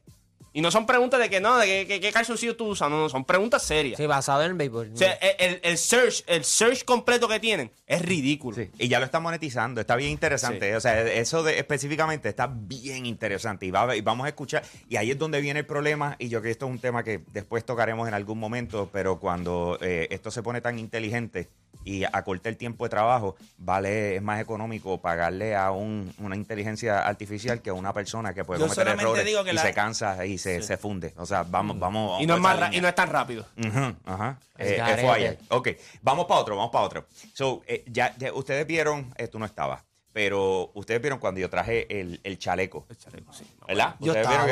Y 0.54 0.60
no 0.60 0.70
son 0.70 0.86
preguntas 0.86 1.18
de 1.18 1.30
que 1.30 1.40
no, 1.40 1.58
de 1.58 1.88
que, 1.88 2.02
qué 2.02 2.12
calzoncillo 2.12 2.58
tú 2.58 2.68
usas, 2.68 2.90
no, 2.90 3.00
no, 3.00 3.08
son 3.08 3.24
preguntas 3.24 3.64
serias. 3.64 3.96
Sí, 3.96 4.06
basado 4.06 4.42
en 4.44 4.52
el 4.52 4.58
béisbol. 4.58 4.92
O 4.94 4.98
sea, 4.98 5.14
el, 5.14 5.36
el- 5.54 5.60
el 5.64 5.78
search, 5.78 6.26
el 6.28 6.44
search 6.44 6.84
completo 6.84 7.30
que 7.30 7.40
tienen 7.40 7.72
es 7.88 8.02
ridículo. 8.02 8.58
Sí, 8.58 8.70
y 8.78 8.90
ya 8.90 9.00
lo 9.00 9.06
está 9.06 9.22
monetizando, 9.22 9.80
está 9.80 9.96
bien 9.96 10.12
interesante. 10.12 10.72
Sí. 10.72 10.76
O 10.76 10.82
sea, 10.82 11.02
eso 11.04 11.42
de, 11.44 11.58
específicamente 11.58 12.28
está 12.28 12.48
bien 12.54 13.06
interesante. 13.06 13.66
Y, 13.66 13.72
va- 13.72 13.96
y 13.96 14.02
vamos 14.02 14.26
a 14.26 14.30
escuchar. 14.30 14.62
Y 14.90 14.98
ahí 14.98 15.12
es 15.12 15.18
donde 15.18 15.40
viene 15.40 15.62
el 15.62 15.66
problema. 15.66 16.18
Y 16.20 16.28
yo 16.28 16.40
creo 16.42 16.50
que 16.50 16.52
esto 16.52 16.66
es 16.66 16.72
un 16.72 16.80
tema 16.80 17.02
que 17.06 17.22
después 17.32 17.64
tocaremos 17.66 18.06
en 18.10 18.14
algún 18.14 18.38
momento. 18.38 18.90
Pero 18.92 19.20
cuando 19.22 19.78
eh, 19.80 20.10
esto 20.12 20.32
se 20.32 20.44
pone 20.44 20.60
tan 20.60 20.78
inteligente 20.80 21.48
y 21.84 22.04
acorta 22.04 22.50
el 22.50 22.58
tiempo 22.58 22.84
de 22.86 22.90
trabajo, 22.90 23.36
vale, 23.58 24.16
es 24.16 24.22
más 24.22 24.40
económico 24.40 25.00
pagarle 25.02 25.56
a 25.56 25.72
un- 25.72 26.14
una 26.20 26.36
inteligencia 26.36 27.00
artificial 27.08 27.62
que 27.62 27.70
a 27.70 27.74
una 27.74 27.94
persona 27.94 28.34
que 28.34 28.44
puede 28.46 28.60
Yo 28.60 28.66
cometer 28.68 28.88
errores 28.88 29.26
digo 29.26 29.44
que 29.44 29.52
y 29.52 29.54
la- 29.56 29.62
se 29.62 29.74
cansa 29.74 30.26
y 30.26 30.38
se, 30.38 30.62
se 30.62 30.78
funde. 30.78 31.14
O 31.18 31.26
sea, 31.26 31.44
vamos, 31.44 31.80
vamos. 31.80 32.22
Y 32.22 32.28
no, 32.28 32.36
es 32.36 32.42
vamos 32.42 32.60
más 32.60 32.74
y 32.76 32.82
no 32.82 32.88
es 32.88 32.96
tan 32.96 33.10
rápido. 33.10 33.46
Ujú, 33.58 33.96
ajá. 34.06 34.40
Eh, 34.58 34.76
garete. 34.78 35.38
FYI. 35.38 35.38
Ok, 35.50 35.70
vamos 36.02 36.26
para 36.26 36.40
otro, 36.42 36.56
vamos 36.56 36.72
para 36.72 36.86
otro. 36.86 37.06
So, 37.34 37.62
eh, 37.66 37.84
ya, 37.88 38.16
ya 38.18 38.32
ustedes 38.34 38.68
vieron, 38.68 39.12
eh, 39.18 39.28
tú 39.28 39.40
no 39.40 39.46
estabas, 39.46 39.84
pero 40.14 40.72
ustedes 40.74 41.02
vieron 41.02 41.20
cuando 41.20 41.40
yo 41.40 41.50
traje 41.50 41.88
el, 42.00 42.20
el 42.24 42.38
chaleco. 42.38 42.86
El 42.90 42.98
chaleco, 42.98 43.32
sí. 43.34 43.46
No, 43.62 43.68
¿Verdad? 43.68 43.96
Yo 44.00 44.12
¿Ustedes 44.12 44.28
vieron 44.28 44.48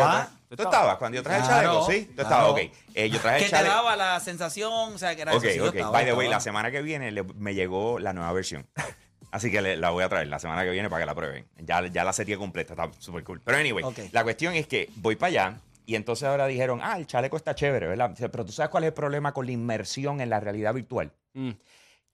que 0.49 0.55
¿Tú 0.55 0.63
estabas 0.63 0.97
cuando 0.97 1.15
yo 1.17 1.23
traje 1.23 1.41
Claro, 1.41 1.59
el 1.59 1.65
chaleco? 1.85 1.91
Sí, 1.91 2.05
tú 2.05 2.13
claro. 2.15 2.29
estabas, 2.29 2.51
ok. 2.51 2.59
Eh, 2.95 3.09
yo 3.09 3.19
traje 3.19 3.39
que 3.39 3.45
el 3.45 3.51
te 3.51 3.63
daba 3.63 3.95
la 3.95 4.19
sensación, 4.19 4.93
o 4.93 4.97
sea, 4.97 5.15
que 5.15 5.21
era 5.21 5.35
Ok, 5.35 5.43
eso, 5.43 5.53
sí, 5.53 5.59
ok. 5.69 5.75
estaba, 5.75 5.91
By 5.91 6.05
the 6.05 6.13
way, 6.13 6.25
estaba. 6.27 6.35
la 6.37 6.39
semana 6.41 6.71
que 6.71 6.81
viene 6.81 7.11
le- 7.11 7.23
me 7.23 7.53
llegó 7.53 7.99
la 7.99 8.13
nueva 8.13 8.31
versión. 8.33 8.67
Así 9.31 9.51
que 9.51 9.61
le- 9.61 9.77
la 9.77 9.91
voy 9.91 10.03
a 10.03 10.09
traer 10.09 10.27
la 10.27 10.39
semana 10.39 10.63
que 10.63 10.71
viene 10.71 10.89
para 10.89 11.01
que 11.01 11.05
la 11.05 11.13
prueben. 11.13 11.45
Ya, 11.59 11.85
ya 11.87 12.03
la 12.03 12.13
serie 12.13 12.35
completa, 12.37 12.73
está 12.73 12.89
súper 12.99 13.23
cool. 13.23 13.41
Pero 13.43 13.57
anyway, 13.59 13.85
la 14.11 14.23
cuestión 14.23 14.55
es 14.55 14.65
que 14.65 14.89
voy 14.95 15.15
para 15.17 15.27
allá 15.27 15.57
y 15.85 15.95
entonces 15.95 16.27
ahora 16.27 16.47
dijeron, 16.47 16.79
ah, 16.81 16.97
el 16.97 17.05
chaleco 17.05 17.37
está 17.37 17.53
chévere, 17.53 17.87
¿verdad? 17.87 18.15
Pero 18.17 18.43
tú 18.45 18.51
sabes 18.51 18.69
cuál 18.71 18.85
es 18.85 18.87
el 18.89 18.93
problema 18.93 19.31
con 19.33 19.45
la 19.45 19.51
inmersión 19.51 20.19
en 20.21 20.29
la 20.31 20.39
realidad 20.39 20.73
virtual. 20.73 21.11
Mm. 21.33 21.51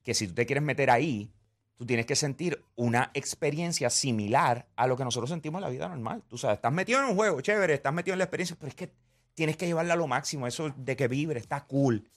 Que 0.03 0.13
si 0.13 0.27
tú 0.27 0.33
te 0.33 0.45
quieres 0.45 0.63
meter 0.63 0.89
ahí, 0.89 1.31
tú 1.77 1.85
tienes 1.85 2.05
que 2.05 2.15
sentir 2.15 2.63
una 2.75 3.11
experiencia 3.13 3.89
similar 3.89 4.67
a 4.75 4.87
lo 4.87 4.95
que 4.95 5.03
nosotros 5.03 5.29
sentimos 5.29 5.59
en 5.59 5.63
la 5.63 5.69
vida 5.69 5.87
normal. 5.89 6.23
Tú 6.27 6.37
sabes, 6.37 6.55
estás 6.55 6.71
metido 6.71 6.99
en 6.99 7.05
un 7.05 7.15
juego, 7.15 7.41
chévere, 7.41 7.73
estás 7.73 7.93
metido 7.93 8.13
en 8.13 8.19
la 8.19 8.25
experiencia, 8.25 8.55
pero 8.59 8.69
es 8.69 8.75
que 8.75 8.91
tienes 9.33 9.57
que 9.57 9.65
llevarla 9.65 9.93
a 9.93 9.97
lo 9.97 10.07
máximo. 10.07 10.47
Eso 10.47 10.73
de 10.75 10.95
que 10.95 11.07
vibre 11.07 11.39
está 11.39 11.65
cool. 11.65 12.09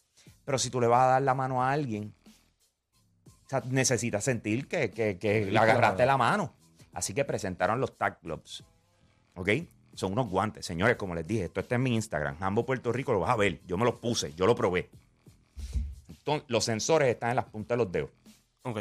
Pero 0.44 0.58
si 0.58 0.70
tú 0.70 0.81
le 0.81 0.87
vas 0.87 1.02
a 1.02 1.06
dar 1.06 1.22
la 1.22 1.34
mano 1.34 1.62
a 1.62 1.72
alguien, 1.72 2.14
o 3.26 3.49
sea, 3.49 3.62
necesitas 3.66 4.25
sentir 4.25 4.69
que, 4.69 4.90
que, 4.90 5.19
que 5.19 5.46
le 5.46 5.58
agarraste 5.58 6.06
la 6.06 6.16
mano. 6.16 6.55
Así 6.93 7.14
que 7.14 7.25
presentaron 7.25 7.81
los 7.81 7.96
Tag 7.96 8.19
Gloves. 8.22 8.64
¿Ok? 9.34 9.50
Son 9.94 10.12
unos 10.12 10.29
guantes. 10.29 10.65
Señores, 10.65 10.96
como 10.96 11.15
les 11.15 11.27
dije, 11.27 11.44
esto 11.44 11.60
está 11.60 11.74
en 11.74 11.82
mi 11.82 11.94
Instagram. 11.94 12.38
Jambo 12.38 12.65
Puerto 12.65 12.93
Rico 12.93 13.12
lo 13.12 13.20
vas 13.20 13.31
a 13.31 13.36
ver. 13.36 13.60
Yo 13.67 13.77
me 13.77 13.84
los 13.84 13.96
puse, 13.96 14.32
yo 14.34 14.46
lo 14.46 14.55
probé. 14.55 14.91
Entonces, 16.08 16.44
los 16.48 16.65
sensores 16.65 17.08
están 17.08 17.31
en 17.31 17.36
las 17.36 17.46
puntas 17.46 17.77
de 17.77 17.84
los 17.84 17.93
dedos. 17.93 18.10
Ok. 18.62 18.81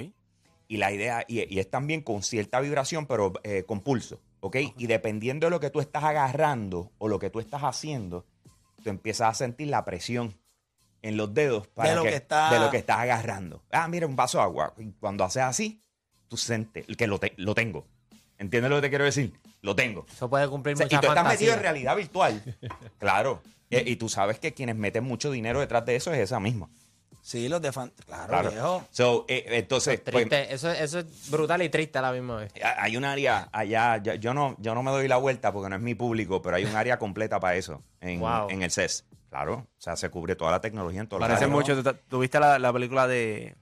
Y 0.67 0.77
la 0.77 0.91
idea, 0.91 1.23
y, 1.27 1.53
y 1.53 1.59
es 1.59 1.69
también 1.69 2.01
con 2.01 2.23
cierta 2.23 2.59
vibración, 2.59 3.05
pero 3.05 3.33
eh, 3.43 3.63
con 3.65 3.81
pulso. 3.81 4.19
¿Ok? 4.39 4.57
Y 4.77 4.87
dependiendo 4.87 5.47
de 5.47 5.51
lo 5.51 5.59
que 5.59 5.69
tú 5.69 5.79
estás 5.79 6.03
agarrando 6.03 6.91
o 6.99 7.07
lo 7.07 7.19
que 7.19 7.29
tú 7.29 7.39
estás 7.39 7.63
haciendo, 7.63 8.25
tú 8.83 8.89
empiezas 8.89 9.29
a 9.29 9.33
sentir 9.33 9.67
la 9.69 9.83
presión 9.85 10.37
en 11.01 11.17
los 11.17 11.33
dedos 11.33 11.67
para 11.67 11.89
De 11.91 11.95
lo 11.95 12.03
que 12.03 12.15
está- 12.15 12.51
de 12.53 12.59
lo 12.59 12.69
que 12.69 12.77
estás 12.77 12.99
agarrando. 12.99 13.63
Ah, 13.71 13.87
mira, 13.87 14.05
un 14.07 14.15
vaso 14.15 14.37
de 14.37 14.43
agua. 14.43 14.73
Y 14.77 14.91
cuando 14.99 15.23
haces 15.23 15.43
así, 15.43 15.81
tú 16.27 16.37
sientes 16.37 16.85
que 16.97 17.07
lo, 17.07 17.19
te- 17.19 17.33
lo 17.37 17.55
tengo. 17.55 17.87
¿Entiendes 18.37 18.69
lo 18.69 18.75
que 18.77 18.81
te 18.83 18.89
quiero 18.89 19.05
decir? 19.05 19.33
Lo 19.61 19.75
tengo. 19.75 20.05
Eso 20.11 20.29
puede 20.29 20.47
cumplir 20.47 20.75
O 20.75 20.77
sea, 20.77 20.85
y 20.85 20.89
tú 20.89 21.07
estás 21.07 21.27
metido 21.27 21.53
en 21.53 21.59
realidad 21.59 21.95
virtual. 21.95 22.43
claro. 22.99 23.41
Eh, 23.69 23.83
y 23.87 23.95
tú 23.95 24.07
sabes 24.07 24.39
que 24.39 24.53
quienes 24.53 24.75
meten 24.75 25.03
mucho 25.03 25.31
dinero 25.31 25.59
detrás 25.59 25.85
de 25.85 25.95
eso 25.95 26.13
es 26.13 26.19
esa 26.19 26.39
misma. 26.39 26.69
Sí, 27.21 27.49
los 27.49 27.61
de 27.61 27.71
fan... 27.73 27.91
Claro, 28.05 28.27
Claro. 28.27 28.51
viejo. 28.51 28.87
So, 28.91 29.25
eh, 29.27 29.43
entonces, 29.49 29.99
pues, 29.99 30.13
Triste. 30.29 30.53
eso, 30.53 30.71
eso 30.71 30.99
es 30.99 31.29
brutal 31.29 31.61
y 31.61 31.67
triste 31.69 31.97
a 31.99 32.01
la 32.01 32.11
misma 32.13 32.37
vez. 32.37 32.53
Ha- 32.63 32.83
Hay 32.83 32.95
un 32.95 33.03
área 33.03 33.49
allá, 33.51 33.97
yo, 33.97 34.13
yo 34.15 34.33
no, 34.33 34.55
yo 34.59 34.73
no 34.73 34.81
me 34.81 34.91
doy 34.91 35.07
la 35.09 35.17
vuelta 35.17 35.51
porque 35.51 35.69
no 35.69 35.75
es 35.75 35.81
mi 35.81 35.93
público, 35.93 36.41
pero 36.41 36.55
hay 36.55 36.63
un 36.65 36.75
área 36.75 36.97
completa 36.97 37.39
para 37.39 37.55
eso 37.55 37.83
en, 37.99 38.21
Wow. 38.21 38.49
en 38.49 38.63
el 38.63 38.71
CES. 38.71 39.05
Claro, 39.29 39.55
o 39.55 39.81
sea, 39.81 39.97
se 39.97 40.09
cubre 40.09 40.37
toda 40.37 40.51
la 40.51 40.61
tecnología 40.61 41.01
en 41.01 41.07
todos 41.07 41.19
Parece 41.19 41.41
lados. 41.47 41.53
mucho. 41.53 41.83
¿tú- 41.83 41.97
¿Tú 42.07 42.19
viste 42.19 42.39
la, 42.39 42.57
la 42.59 42.71
película 42.71 43.07
de, 43.07 43.55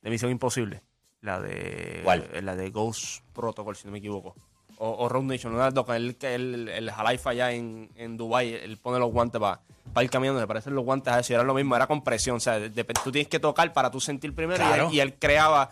de 0.00 0.10
Misión 0.10 0.30
Imposible? 0.30 0.82
La 1.20 1.40
de. 1.40 2.02
¿Cuál? 2.04 2.30
La 2.42 2.54
de 2.54 2.70
Ghost 2.70 3.24
Protocol, 3.32 3.74
si 3.74 3.86
no 3.86 3.90
me 3.92 3.98
equivoco. 3.98 4.36
O, 4.76 4.90
o 4.90 5.08
Road 5.08 5.24
Nation, 5.24 5.56
que 5.84 5.96
él, 5.96 6.16
que 6.16 6.34
él- 6.36 6.68
el 6.68 6.88
Halaifa 6.88 7.30
allá 7.30 7.50
en, 7.50 7.90
en 7.96 8.16
Dubai 8.16 8.54
él 8.54 8.76
pone 8.76 9.00
los 9.00 9.10
guantes 9.10 9.40
para 9.40 9.60
ir 10.02 10.10
caminando, 10.10 10.40
le 10.40 10.46
parecen 10.46 10.74
los 10.74 10.84
guantes 10.84 11.12
a 11.12 11.20
eso, 11.20 11.32
y 11.32 11.34
era 11.34 11.42
lo 11.44 11.54
mismo, 11.54 11.74
era 11.76 11.86
con 11.86 12.02
presión, 12.04 12.36
o 12.36 12.40
sea, 12.40 12.58
de- 12.58 12.70
de- 12.70 12.84
tú 12.84 13.10
tienes 13.12 13.28
que 13.28 13.38
tocar 13.40 13.72
para 13.72 13.90
tú 13.90 14.00
sentir 14.00 14.34
primero, 14.34 14.64
y 14.64 14.72
él- 14.78 14.88
y, 14.94 15.00
él, 15.00 15.14
creaba... 15.18 15.70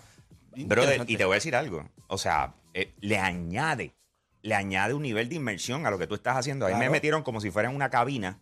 Brother, 0.56 1.04
y 1.06 1.16
te 1.16 1.24
voy 1.24 1.34
a 1.34 1.36
decir 1.36 1.54
algo. 1.54 1.86
O 2.08 2.16
sea, 2.18 2.54
eh, 2.74 2.92
le 3.00 3.18
añade, 3.18 3.94
le 4.42 4.54
añade 4.54 4.94
un 4.94 5.02
nivel 5.02 5.28
de 5.28 5.34
inmersión 5.36 5.84
a 5.86 5.90
lo 5.90 5.98
que 5.98 6.06
tú 6.06 6.14
estás 6.14 6.36
haciendo. 6.36 6.64
Ahí 6.66 6.72
me 6.74 6.78
Claro. 6.80 6.92
metieron 6.92 7.22
como 7.22 7.40
si 7.42 7.50
fuera 7.50 7.68
en 7.68 7.74
una 7.76 7.90
cabina. 7.90 8.38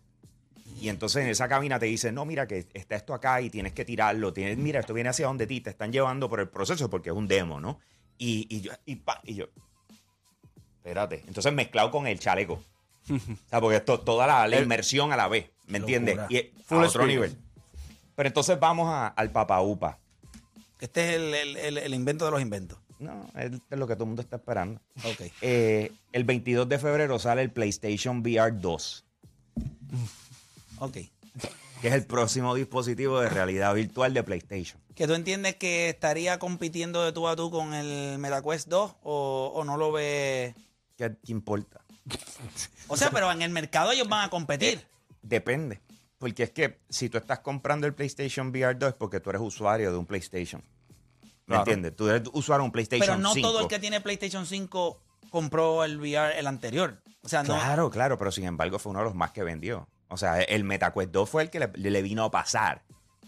Y 0.79 0.85
Y 0.85 0.89
entonces 0.89 1.23
en 1.23 1.29
esa 1.29 1.47
cabina 1.49 1.77
te 1.79 1.87
dicen, 1.87 2.15
no, 2.15 2.23
mira 2.25 2.47
que 2.47 2.67
está 2.73 2.95
esto 2.95 3.13
acá 3.13 3.41
y 3.41 3.49
tienes 3.49 3.73
que 3.73 3.83
tirarlo. 3.85 4.31
Tienes, 4.33 4.57
mira, 4.57 4.79
esto 4.79 4.93
viene 4.93 5.09
hacia 5.09 5.27
donde 5.27 5.45
ti. 5.47 5.59
Te 5.61 5.69
están 5.71 5.91
llevando 5.91 6.29
por 6.29 6.39
el 6.39 6.47
proceso 6.47 6.89
porque 6.89 7.09
es 7.09 7.15
un 7.15 7.27
demo, 7.27 7.59
¿no? 7.59 7.79
Y, 8.17 8.47
y 8.49 8.61
yo, 8.61 8.71
y, 8.85 8.95
pa, 8.95 9.19
y 9.25 9.35
yo, 9.35 9.47
espérate. 10.77 11.23
Entonces 11.27 11.51
mezclado 11.53 11.91
con 11.91 12.07
el 12.07 12.19
chaleco. 12.19 12.61
o 13.09 13.49
sea, 13.49 13.59
porque 13.61 13.77
esto, 13.77 13.99
toda 13.99 14.25
la, 14.27 14.47
la 14.47 14.59
inmersión 14.59 15.11
a 15.11 15.17
la 15.17 15.27
vez, 15.27 15.49
¿me 15.67 15.77
entiendes? 15.79 16.19
Y 16.29 16.51
Full 16.65 16.83
a 16.83 16.87
otro 16.87 17.05
nivel. 17.05 17.37
Pero 18.15 18.27
entonces 18.27 18.59
vamos 18.59 18.87
a- 18.89 19.07
al 19.07 19.31
Papa 19.31 19.61
Upa. 19.61 19.99
Este 20.79 21.09
es 21.09 21.15
el, 21.15 21.33
el- 21.33 21.57
el- 21.57 21.77
el 21.77 21.93
invento 21.93 22.25
de 22.25 22.31
los 22.31 22.41
inventos. 22.41 22.77
No, 22.99 23.27
es 23.35 23.51
es 23.69 23.77
lo 23.77 23.87
que 23.87 23.95
todo 23.95 24.05
el 24.05 24.09
mundo 24.09 24.21
está 24.21 24.37
esperando. 24.37 24.79
Ok. 25.03 25.31
Eh, 25.41 25.91
el 26.13 26.23
22 26.23 26.67
de 26.69 26.79
febrero 26.79 27.19
sale 27.19 27.41
el 27.41 27.51
PlayStation 27.51 28.19
VR 28.21 28.51
2, 28.57 29.05
Ok. 30.79 30.93
que 31.81 31.87
es 31.89 31.93
el 31.93 32.05
próximo 32.05 32.55
dispositivo 32.55 33.19
de 33.19 33.29
realidad 33.29 33.73
virtual 33.75 34.13
de 34.13 34.23
PlayStation. 34.23 34.79
¿Que 34.95 35.07
tú 35.07 35.13
entiendes 35.13 35.55
que 35.57 35.89
estaría 35.89 36.39
compitiendo 36.39 37.03
de 37.03 37.11
tú 37.11 37.27
a 37.27 37.35
tú 37.35 37.51
con 37.51 37.73
el 37.73 38.17
MetaQuest 38.17 38.69
2 38.69 38.95
o, 39.03 39.51
o 39.53 39.63
no 39.65 39.75
lo 39.75 39.91
ves? 39.91 40.55
¿Qué, 40.97 41.11
qué 41.25 41.31
importa? 41.33 41.81
O 42.87 42.95
sea, 42.95 43.11
pero 43.11 43.29
en 43.29 43.41
el 43.41 43.49
mercado 43.51 43.91
ellos 43.91 44.07
van 44.07 44.23
a 44.25 44.29
competir. 44.29 44.85
Depende. 45.27 45.81
Porque 46.17 46.43
es 46.43 46.51
que 46.51 46.79
si 46.89 47.09
tú 47.09 47.17
estás 47.17 47.39
comprando 47.39 47.87
el 47.87 47.93
PlayStation 47.93 48.49
VR 48.49 48.75
2 48.77 48.89
es 48.89 48.95
porque 48.95 49.19
tú 49.19 49.29
eres 49.31 49.41
usuario 49.41 49.91
de 49.91 49.97
un 49.97 50.05
PlayStation. 50.05 50.61
¿Me 51.23 51.29
Claro. 51.47 51.61
entiendes? 51.63 51.95
Tú 51.95 52.07
eres 52.09 52.23
usuario 52.33 52.61
de 52.63 52.65
un 52.67 52.71
PlayStation 52.71 53.05
Pero 53.07 53.17
no 53.19 53.33
5. 53.33 53.47
todo 53.47 53.59
el 53.61 53.67
que 53.67 53.79
tiene 53.79 54.01
PlayStation 54.01 54.45
5 54.45 54.99
compró 55.29 55.83
el 55.83 55.97
VR 55.99 56.39
el 56.39 56.47
anterior. 56.47 57.01
O 57.21 57.27
sea, 57.29 57.43
no. 57.43 57.55
Claro, 57.55 57.89
claro, 57.89 58.17
pero 58.17 58.31
sin 58.31 58.45
embargo 58.45 58.79
fue 58.79 58.91
uno 58.91 58.99
de 58.99 59.05
los 59.05 59.15
más 59.15 59.31
que 59.31 59.43
vendió. 59.43 59.87
O 60.07 60.17
sea, 60.17 60.39
el 60.41 60.63
MetaQuest 60.63 61.11
2 61.11 61.29
fue 61.29 61.43
el 61.43 61.49
que 61.49 61.59
le, 61.59 61.71
le 61.75 62.01
vino 62.01 62.23
a 62.23 62.31
pasar. 62.31 62.83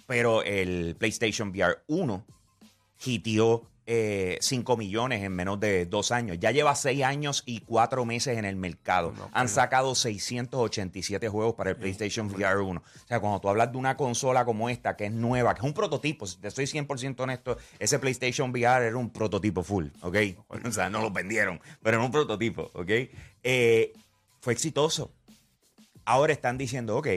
Pero 0.06 0.42
el 0.44 0.96
PlayStation 0.98 1.50
VR 1.50 1.80
1 1.88 2.26
hitió 3.06 3.64
eh, 3.90 4.38
5 4.42 4.76
millones 4.76 5.24
en 5.24 5.32
menos 5.32 5.62
de 5.62 5.86
dos 5.86 6.12
años. 6.12 6.38
Ya 6.42 6.52
lleva 6.52 6.76
6 6.76 7.04
años 7.04 7.44
y 7.46 7.62
4 7.62 8.04
meses 8.04 8.38
en 8.38 8.44
el 8.44 8.58
mercado. 8.58 9.14
Han 9.32 9.48
sacado 9.48 9.96
687 9.96 11.30
juegos 11.30 11.56
para 11.56 11.70
el 11.70 11.78
PlayStation 11.78 12.28
VR 12.28 12.60
1. 12.60 12.82
O 12.82 13.08
sea, 13.08 13.22
cuando 13.22 13.40
tú 13.40 13.48
hablas 13.48 13.72
de 13.72 13.78
una 13.78 13.96
consola 13.96 14.44
como 14.44 14.70
esta, 14.70 14.98
que 14.98 15.06
es 15.06 15.12
nueva, 15.14 15.54
que 15.56 15.62
es 15.62 15.66
un 15.66 15.74
prototipo, 15.74 16.28
si 16.28 16.38
te 16.38 16.52
soy 16.52 16.66
100% 16.66 17.18
honesto, 17.22 17.58
ese 17.80 17.98
PlayStation 17.98 18.52
VR 18.52 18.88
era 18.88 18.98
un 18.98 19.10
prototipo 19.10 19.64
full, 19.64 19.88
¿ok? 20.02 20.18
O 20.68 20.72
sea, 20.72 20.90
no 20.90 21.02
lo 21.02 21.10
vendieron, 21.10 21.62
pero 21.82 21.98
era 21.98 22.06
un 22.06 22.12
prototipo, 22.12 22.70
¿ok? 22.74 22.90
Eh, 23.42 23.94
fue 24.42 24.52
exitoso. 24.52 25.14
Ahora 26.04 26.34
están 26.34 26.58
diciendo, 26.58 26.98
ok, 26.98 27.08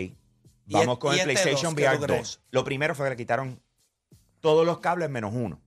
vamos 0.67 0.99
con 0.99 1.15
el 1.15 1.19
este 1.19 1.33
PlayStation 1.33 1.75
dos, 1.75 1.83
¿qué 1.83 1.91
tú 1.91 1.97
VR 1.97 2.07
crees? 2.07 2.23
2. 2.23 2.41
Lo 2.53 2.65
primero 2.65 2.95
fue 2.95 3.07
que 3.07 3.11
le 3.11 3.17
quitaron 3.17 3.61
todos 4.41 4.65
los 4.65 4.79
cables 4.79 5.11
menos 5.11 5.33
uno. 5.35 5.61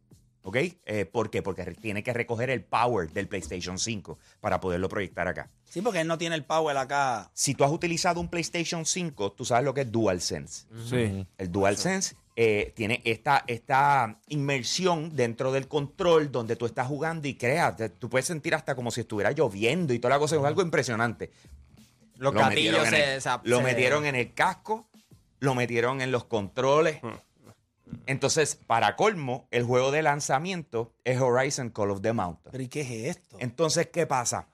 ¿Ok? 0.44 0.58
Eh, 0.86 1.06
¿Por 1.06 1.30
qué? 1.30 1.42
Porque 1.42 1.64
tiene 1.82 2.04
que 2.04 2.12
recoger 2.14 2.50
el 2.50 2.62
power 2.64 3.10
del 3.12 3.28
PlayStation 3.28 3.80
5 3.80 4.20
para 4.42 4.60
poderlo 4.60 4.90
proyectar 4.90 5.28
acá. 5.28 5.50
Sí, 5.64 5.82
porque 5.82 6.02
él 6.02 6.08
no 6.08 6.18
tiene 6.18 6.36
el 6.36 6.44
power 6.44 6.76
acá. 6.78 7.32
Si 7.34 7.56
tú 7.56 7.64
has 7.64 7.72
utilizado 7.72 8.20
un 8.20 8.28
PlayStation 8.28 8.86
5, 8.86 9.32
tú 9.32 9.46
sabes 9.46 9.64
lo 9.64 9.74
que 9.74 9.82
es 9.82 9.92
DualSense. 9.92 10.66
Sí. 10.90 11.26
El 11.38 11.52
DualSense 11.52 12.16
eh, 12.36 12.74
tiene 12.76 13.02
esta, 13.06 13.44
esta 13.48 14.20
inmersión 14.28 15.16
dentro 15.16 15.52
del 15.52 15.68
control 15.68 16.32
donde 16.32 16.56
tú 16.58 16.66
estás 16.66 16.88
jugando 16.88 17.28
y 17.28 17.36
creas. 17.36 17.76
Tú 17.98 18.10
puedes 18.10 18.26
sentir 18.28 18.54
hasta 18.54 18.76
como 18.76 18.92
si 18.92 19.02
estuviera 19.02 19.32
lloviendo 19.32 19.94
y 19.94 20.00
toda 20.00 20.16
la 20.16 20.20
cosa. 20.20 20.36
Es 20.36 20.44
algo 20.44 20.62
impresionante. 20.62 21.32
Los 22.18 22.34
Lo 22.34 22.40
gatillos 22.42 22.74
metieron, 22.84 22.90
se, 22.90 23.14
el, 23.16 23.22
se- 23.22 23.30
lo 23.50 23.58
se- 23.58 23.64
metieron 23.64 24.06
en 24.06 24.16
el 24.16 24.34
casco, 24.34 24.88
lo 25.40 25.56
metieron 25.56 26.02
en 26.02 26.12
los 26.12 26.26
controles. 26.26 27.00
Entonces, 28.06 28.56
para 28.56 28.96
colmo, 28.96 29.48
el 29.52 29.64
juego 29.64 29.92
de 29.92 30.02
lanzamiento 30.02 30.94
es 31.04 31.20
Horizon 31.20 31.70
Call 31.70 31.92
of 31.92 32.02
the 32.02 32.14
Mountain. 32.14 32.52
¿Pero 32.52 32.64
y 32.64 32.68
qué 32.68 32.82
es 32.82 33.18
esto? 33.18 33.38
Entonces, 33.40 33.88
¿qué 33.88 34.06
pasa? 34.08 34.48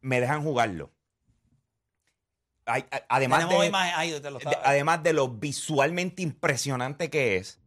Me 0.00 0.20
dejan 0.20 0.42
jugarlo. 0.42 0.90
Hay- 2.66 2.84
a- 2.90 3.02
además, 3.08 3.40
Tenemos 3.40 3.62
de, 3.62 3.68
imagen 3.68 3.94
ahí, 3.96 4.20
te 4.20 4.30
lo 4.30 4.38
de- 4.38 4.44
estaba- 4.44 4.62
además 4.68 5.02
de 5.02 5.12
lo 5.14 5.28
visualmente 5.28 6.22
impresionante 6.22 7.08
que 7.10 7.36
es, 7.38 7.58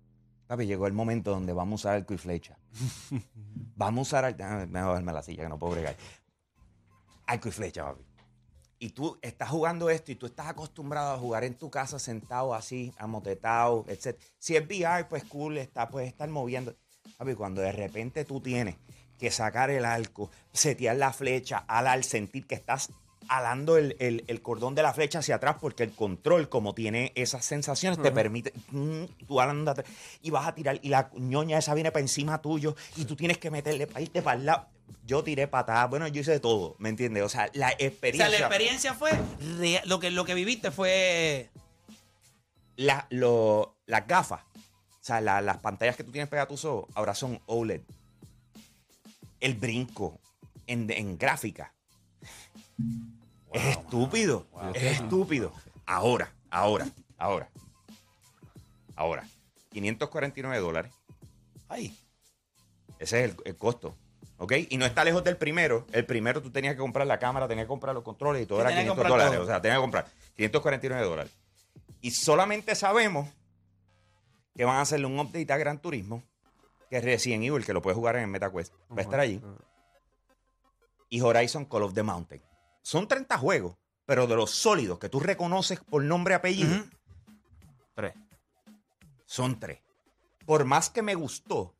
papi, 0.47 0.65
llegó 0.67 0.85
el 0.87 0.93
momento 0.93 1.31
donde 1.31 1.53
vamos 1.53 1.73
a 1.73 1.89
usar 1.89 1.95
el 1.95 2.01
arco 2.01 2.13
y 2.13 2.17
flecha. 2.17 2.57
vamos 3.75 3.99
a 3.99 4.17
usar... 4.19 4.25
el- 4.25 4.37
déjame 4.37 4.67
déjame 4.67 4.87
bajarme 4.87 5.13
la 5.13 5.23
silla 5.23 5.43
que 5.43 5.49
no 5.49 5.57
puedo 5.57 5.73
bregar. 5.73 5.95
Arco 7.25 7.47
y 7.47 7.51
flecha, 7.51 7.83
papi. 7.85 8.03
Y 8.81 8.89
tú 8.89 9.19
estás 9.21 9.47
jugando 9.47 9.91
esto 9.91 10.11
y 10.11 10.15
tú 10.15 10.25
estás 10.25 10.47
acostumbrado 10.47 11.13
a 11.13 11.17
jugar 11.19 11.43
en 11.43 11.53
tu 11.53 11.69
casa 11.69 11.99
sentado 11.99 12.55
así, 12.55 12.91
amotetado, 12.97 13.85
etc. 13.87 14.19
Si 14.39 14.55
es 14.55 14.65
VR, 14.65 15.07
pues 15.07 15.23
cool, 15.25 15.59
está, 15.59 15.87
puedes 15.87 16.09
estar 16.09 16.27
moviendo. 16.27 16.75
Papi, 17.15 17.35
cuando 17.35 17.61
de 17.61 17.71
repente 17.71 18.25
tú 18.25 18.41
tienes 18.41 18.77
que 19.19 19.29
sacar 19.29 19.69
el 19.69 19.85
arco, 19.85 20.31
setear 20.51 20.95
la 20.95 21.13
flecha, 21.13 21.59
alar, 21.67 22.03
sentir 22.03 22.47
que 22.47 22.55
estás 22.55 22.89
alando 23.37 23.77
el, 23.77 23.95
el- 23.99 24.23
el 24.27 24.41
cordón 24.41 24.75
de 24.75 24.83
la 24.83 24.93
flecha 24.93 25.19
hacia 25.19 25.35
atrás, 25.35 25.55
porque 25.61 25.83
el 25.83 25.91
control, 25.91 26.49
como 26.49 26.73
tiene 26.75 27.13
esas 27.15 27.45
sensaciones, 27.45 28.01
te 28.01 28.11
permite. 28.11 28.51
mm, 28.71 29.03
tú 29.25 29.39
alando 29.39 29.71
atrás, 29.71 29.87
y 30.21 30.29
vas 30.31 30.47
a 30.47 30.53
tirar, 30.53 30.79
y 30.81 30.89
la 30.89 31.09
ñoña 31.15 31.57
esa 31.57 31.73
viene 31.73 31.91
para 31.91 32.01
encima 32.01 32.41
tuyo, 32.41 32.75
y 32.97 33.05
tú 33.05 33.15
tienes 33.15 33.37
que 33.37 33.49
meterle 33.49 33.87
para 33.87 34.01
irte 34.01 34.21
para 34.21 34.37
el 34.37 34.45
lado. 34.45 34.67
Yo 35.05 35.23
tiré 35.23 35.47
patadas, 35.47 35.89
bueno, 35.89 36.07
yo 36.09 36.19
hice 36.21 36.31
de 36.31 36.39
todo, 36.41 36.75
¿me 36.77 36.89
entiendes? 36.89 37.23
O 37.23 37.29
sea, 37.29 37.49
la 37.53 37.69
O 37.69 37.71
experiencia. 37.79 38.29
sea, 38.29 38.39
la 38.39 38.45
experiencia 38.47 38.93
fue. 38.93 39.11
rea- 39.57 39.81
Lo 39.85 39.99
que, 40.01 40.11
lo 40.11 40.25
que 40.25 40.33
viviste 40.33 40.69
fue. 40.71 41.49
la- 42.75 43.07
lo- 43.11 43.77
las 43.85 44.05
gafas, 44.07 44.41
o 44.41 45.03
sea, 45.03 45.21
la- 45.21 45.39
las 45.41 45.57
pantallas 45.59 45.95
que 45.95 46.03
tú 46.03 46.11
tienes 46.11 46.29
pegadas 46.29 46.47
a 46.47 46.49
tus 46.49 46.65
ojos, 46.65 46.89
ahora 46.95 47.15
son 47.15 47.39
OLED. 47.45 47.81
El 49.39 49.53
brinco 49.55 50.19
en, 50.67 50.89
en 50.91 51.17
gráfica. 51.17 51.73
Es 53.53 53.77
estúpido. 53.77 54.45
Es 54.73 54.99
estúpido. 54.99 55.51
Ahora, 55.85 56.33
ahora, 56.49 56.87
ahora. 57.17 57.49
Ahora. 58.95 59.27
549 59.71 60.59
dólares. 60.59 60.91
Ay. 61.69 61.97
Ese 62.99 63.23
es 63.23 63.31
el, 63.31 63.37
el 63.45 63.55
costo. 63.57 63.95
¿Ok? 64.37 64.53
Y 64.69 64.77
no 64.77 64.85
está 64.85 65.03
lejos 65.03 65.23
del 65.23 65.37
primero. 65.37 65.85
El 65.91 66.05
primero 66.05 66.41
tú 66.41 66.51
tenías 66.51 66.73
que 66.75 66.79
comprar 66.79 67.05
la 67.07 67.19
cámara, 67.19 67.47
tenías 67.47 67.65
que 67.65 67.69
comprar 67.69 67.93
los 67.95 68.03
controles 68.03 68.43
y 68.43 68.45
todo 68.45 68.59
Sí, 68.59 68.61
era 68.61 68.69
tenías 68.69 68.83
que 68.85 68.91
500 68.91 68.97
comprar 68.97 69.11
dólares. 69.19 69.33
todo. 69.33 69.43
O 69.43 69.47
sea, 69.47 69.61
tenías 69.61 69.77
que 69.77 69.81
comprar 69.81 70.05
549 70.35 71.05
dólares. 71.07 71.31
Y 72.01 72.11
solamente 72.11 72.75
sabemos 72.75 73.29
que 74.55 74.65
van 74.65 74.77
a 74.77 74.81
hacerle 74.81 75.05
un 75.05 75.19
update 75.19 75.51
a 75.53 75.57
Gran 75.57 75.79
Turismo, 75.79 76.23
que 76.89 76.97
es 76.97 77.03
Resident 77.05 77.43
Evil, 77.43 77.65
que 77.65 77.73
lo 77.73 77.81
puedes 77.81 77.95
jugar 77.95 78.15
en 78.17 78.23
el 78.23 78.27
MetaQuest. 78.27 78.73
Va 78.91 78.97
a 78.97 79.01
estar 79.01 79.19
allí. 79.19 79.41
Y 81.09 81.21
Horizon 81.21 81.65
Call 81.65 81.83
of 81.83 81.93
the 81.93 82.03
Mountain. 82.03 82.41
Son 82.81 83.07
30 83.07 83.37
juegos, 83.37 83.77
pero 84.05 84.27
de 84.27 84.35
los 84.35 84.51
sólidos 84.51 84.99
que 84.99 85.09
tú 85.09 85.19
reconoces 85.19 85.79
por 85.79 86.03
nombre 86.03 86.33
y 86.33 86.35
apellido. 86.35 86.83
Tres. 87.95 88.13
son 89.25 89.59
tres. 89.59 89.79
Por 90.45 90.65
más 90.65 90.89
que 90.89 91.01
me 91.01 91.15
gustó, 91.15 91.75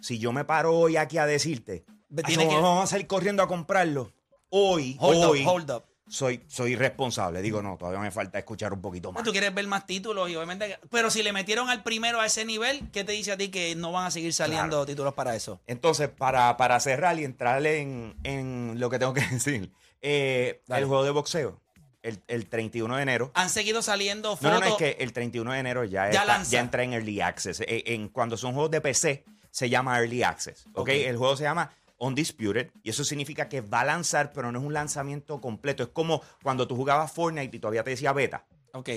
si 0.00 0.18
yo 0.18 0.32
me 0.32 0.44
paro 0.44 0.74
hoy 0.76 0.96
aquí 0.96 1.18
a 1.18 1.26
decirte, 1.26 1.84
Ve- 2.08 2.22
"Ay, 2.24 2.34
tiene 2.34 2.44
vamos, 2.44 2.58
que- 2.60 2.62
vamos 2.62 2.84
a 2.84 2.86
salir 2.86 3.06
corriendo 3.06 3.42
a 3.42 3.48
comprarlo. 3.48 4.12
Hoy, 4.50 4.96
Hold 5.00 5.24
hoy, 5.24 5.42
up, 5.42 5.48
hold 5.48 5.70
up. 5.72 5.84
soy, 6.06 6.44
soy 6.46 6.76
responsable. 6.76 7.42
Digo, 7.42 7.60
no, 7.62 7.76
todavía 7.76 7.98
me 7.98 8.12
falta 8.12 8.38
escuchar 8.38 8.72
un 8.72 8.80
poquito 8.80 9.10
más. 9.10 9.24
Tú 9.24 9.32
quieres 9.32 9.52
ver 9.52 9.66
más 9.66 9.86
títulos 9.86 10.30
y 10.30 10.36
obviamente. 10.36 10.78
Pero 10.90 11.10
si 11.10 11.22
le 11.24 11.32
metieron 11.32 11.68
al 11.70 11.82
primero 11.82 12.20
a 12.20 12.26
ese 12.26 12.44
nivel, 12.44 12.88
¿qué 12.92 13.02
te 13.02 13.10
dice 13.12 13.32
a 13.32 13.36
ti 13.36 13.48
que 13.48 13.74
no 13.74 13.90
van 13.90 14.06
a 14.06 14.10
seguir 14.12 14.32
saliendo 14.32 14.84
títulos 14.86 15.14
para 15.14 15.34
eso? 15.34 15.60
Entonces, 15.66 16.08
para, 16.10 16.56
para 16.56 16.78
cerrar 16.78 17.18
y 17.18 17.24
entrar 17.24 17.66
en, 17.66 18.14
en 18.22 18.78
lo 18.78 18.90
que 18.90 18.98
tengo 19.00 19.14
que 19.14 19.22
decir, 19.26 19.72
eh, 20.06 20.62
el 20.68 20.84
juego 20.84 21.02
de 21.04 21.10
boxeo, 21.10 21.60
el, 22.02 22.20
el 22.28 22.46
31 22.48 22.96
de 22.96 23.02
enero. 23.02 23.30
Han 23.34 23.48
seguido 23.50 23.80
saliendo 23.82 24.30
No, 24.30 24.36
fotos. 24.36 24.52
no, 24.52 24.60
no, 24.60 24.66
es 24.66 24.74
que 24.74 24.96
el 25.02 25.12
31 25.12 25.52
de 25.52 25.58
enero 25.58 25.84
ya, 25.84 26.04
Ya 26.04 26.20
está- 26.20 26.24
lanza. 26.26 26.50
ya 26.50 26.60
entra 26.60 26.82
en 26.82 26.92
Early 26.92 27.20
Access. 27.22 27.60
Eh, 27.60 27.82
en, 27.86 28.08
cuando 28.10 28.36
son 28.36 28.52
juegos 28.52 28.70
de 28.70 28.80
PC, 28.80 29.24
se 29.50 29.68
llama 29.70 29.98
Early 29.98 30.22
Access. 30.22 30.66
¿ok? 30.74 30.78
Ok. 30.80 30.88
El 30.90 31.16
juego 31.16 31.36
se 31.36 31.44
llama 31.44 31.70
Undisputed 31.98 32.70
y 32.82 32.90
eso 32.90 33.04
significa 33.04 33.48
que 33.48 33.60
va 33.62 33.80
a 33.80 33.84
lanzar, 33.84 34.32
pero 34.32 34.52
no 34.52 34.58
es 34.58 34.64
un 34.64 34.72
lanzamiento 34.74 35.40
completo. 35.40 35.82
Es 35.84 35.88
como 35.90 36.22
cuando 36.42 36.66
tú 36.68 36.76
jugabas 36.76 37.10
Fortnite 37.12 37.56
y 37.56 37.60
todavía 37.60 37.82
te 37.84 37.90
decía 37.90 38.12
beta. 38.12 38.44
Ok. 38.74 38.90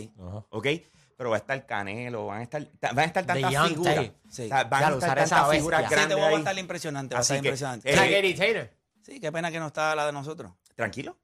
¿ok? 0.50 0.68
Pero 1.16 1.30
va 1.32 1.38
a 1.38 1.40
estar 1.40 1.66
Canelo, 1.66 2.28
van 2.28 2.40
a 2.40 2.44
estar, 2.44 2.64
ta- 2.80 2.90
van 2.90 3.00
a 3.00 3.06
estar 3.06 3.26
tantas 3.26 3.68
figuras. 3.70 4.12
Sí. 4.30 4.44
O 4.44 4.48
sea, 4.50 4.64
van 4.66 4.84
a 4.84 4.90
estar 4.96 5.18
tantas 5.18 5.50
figuras 5.52 5.80
Sí, 5.82 5.86
Sí, 5.86 5.90
te 5.90 5.96
grandes 5.96 6.18
va 6.20 6.28
a 6.28 6.34
estar 6.38 6.58
impresionante. 6.60 7.16
Va 7.16 7.20
a 7.20 7.22
Así 7.22 7.34
estar 7.34 7.42
que, 7.44 7.48
impresionante. 7.48 7.90
eh, 7.92 7.96
Jack 7.96 8.10
Eddie 8.12 8.34
Taylor. 8.36 8.70
Sí, 9.02 9.20
qué 9.20 9.32
pena 9.32 9.50
que 9.52 9.60
no 9.60 9.68
está 9.68 9.96
la 9.96 10.06
de 10.06 10.12
nosotros. 10.12 10.52
Tranquilo. 10.78 11.18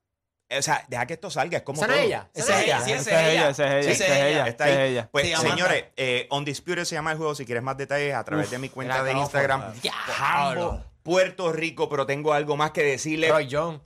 O 0.55 0.61
sea, 0.61 0.83
deja 0.87 1.05
que 1.05 1.13
esto 1.13 1.29
salga. 1.31 1.57
Es 1.57 1.63
como 1.63 1.77
¿Esa 1.81 1.87
no 1.87 1.93
es 1.93 1.99
todo. 2.09 2.29
esa 2.33 2.59
es 2.59 2.65
ella, 2.65 2.81
sí, 2.81 2.91
esa 2.91 3.21
es 3.21 3.27
ella. 3.33 3.49
esa 3.49 3.65
es 3.79 3.85
ella, 3.85 3.91
esa 3.93 4.05
es 4.05 4.21
ella, 4.33 4.47
Está 4.47 4.69
esa 4.69 4.77
ahí. 4.79 4.85
es 4.85 4.91
ella. 4.91 5.09
Pues, 5.11 5.25
Sí, 5.25 5.35
señores, 5.35 5.85
eh, 5.95 6.27
Undisputed 6.31 6.83
se 6.83 6.95
llama 6.95 7.11
el 7.11 7.17
juego. 7.17 7.33
Si 7.33 7.45
quieres 7.45 7.63
más 7.63 7.77
detalles, 7.77 8.13
a 8.13 8.23
través 8.23 8.51
de 8.51 8.57
mi 8.59 8.69
cuenta 8.69 9.03
de 9.03 9.13
Instagram, 9.13 9.73
Jambo, 10.07 10.83
Puerto 11.01 11.51
Rico. 11.53 11.87
Pero 11.89 12.05
tengo 12.05 12.33
algo 12.33 12.57
más 12.57 12.71
que 12.71 12.83
decirle. 12.83 13.29
Roy 13.29 13.47
John. 13.49 13.81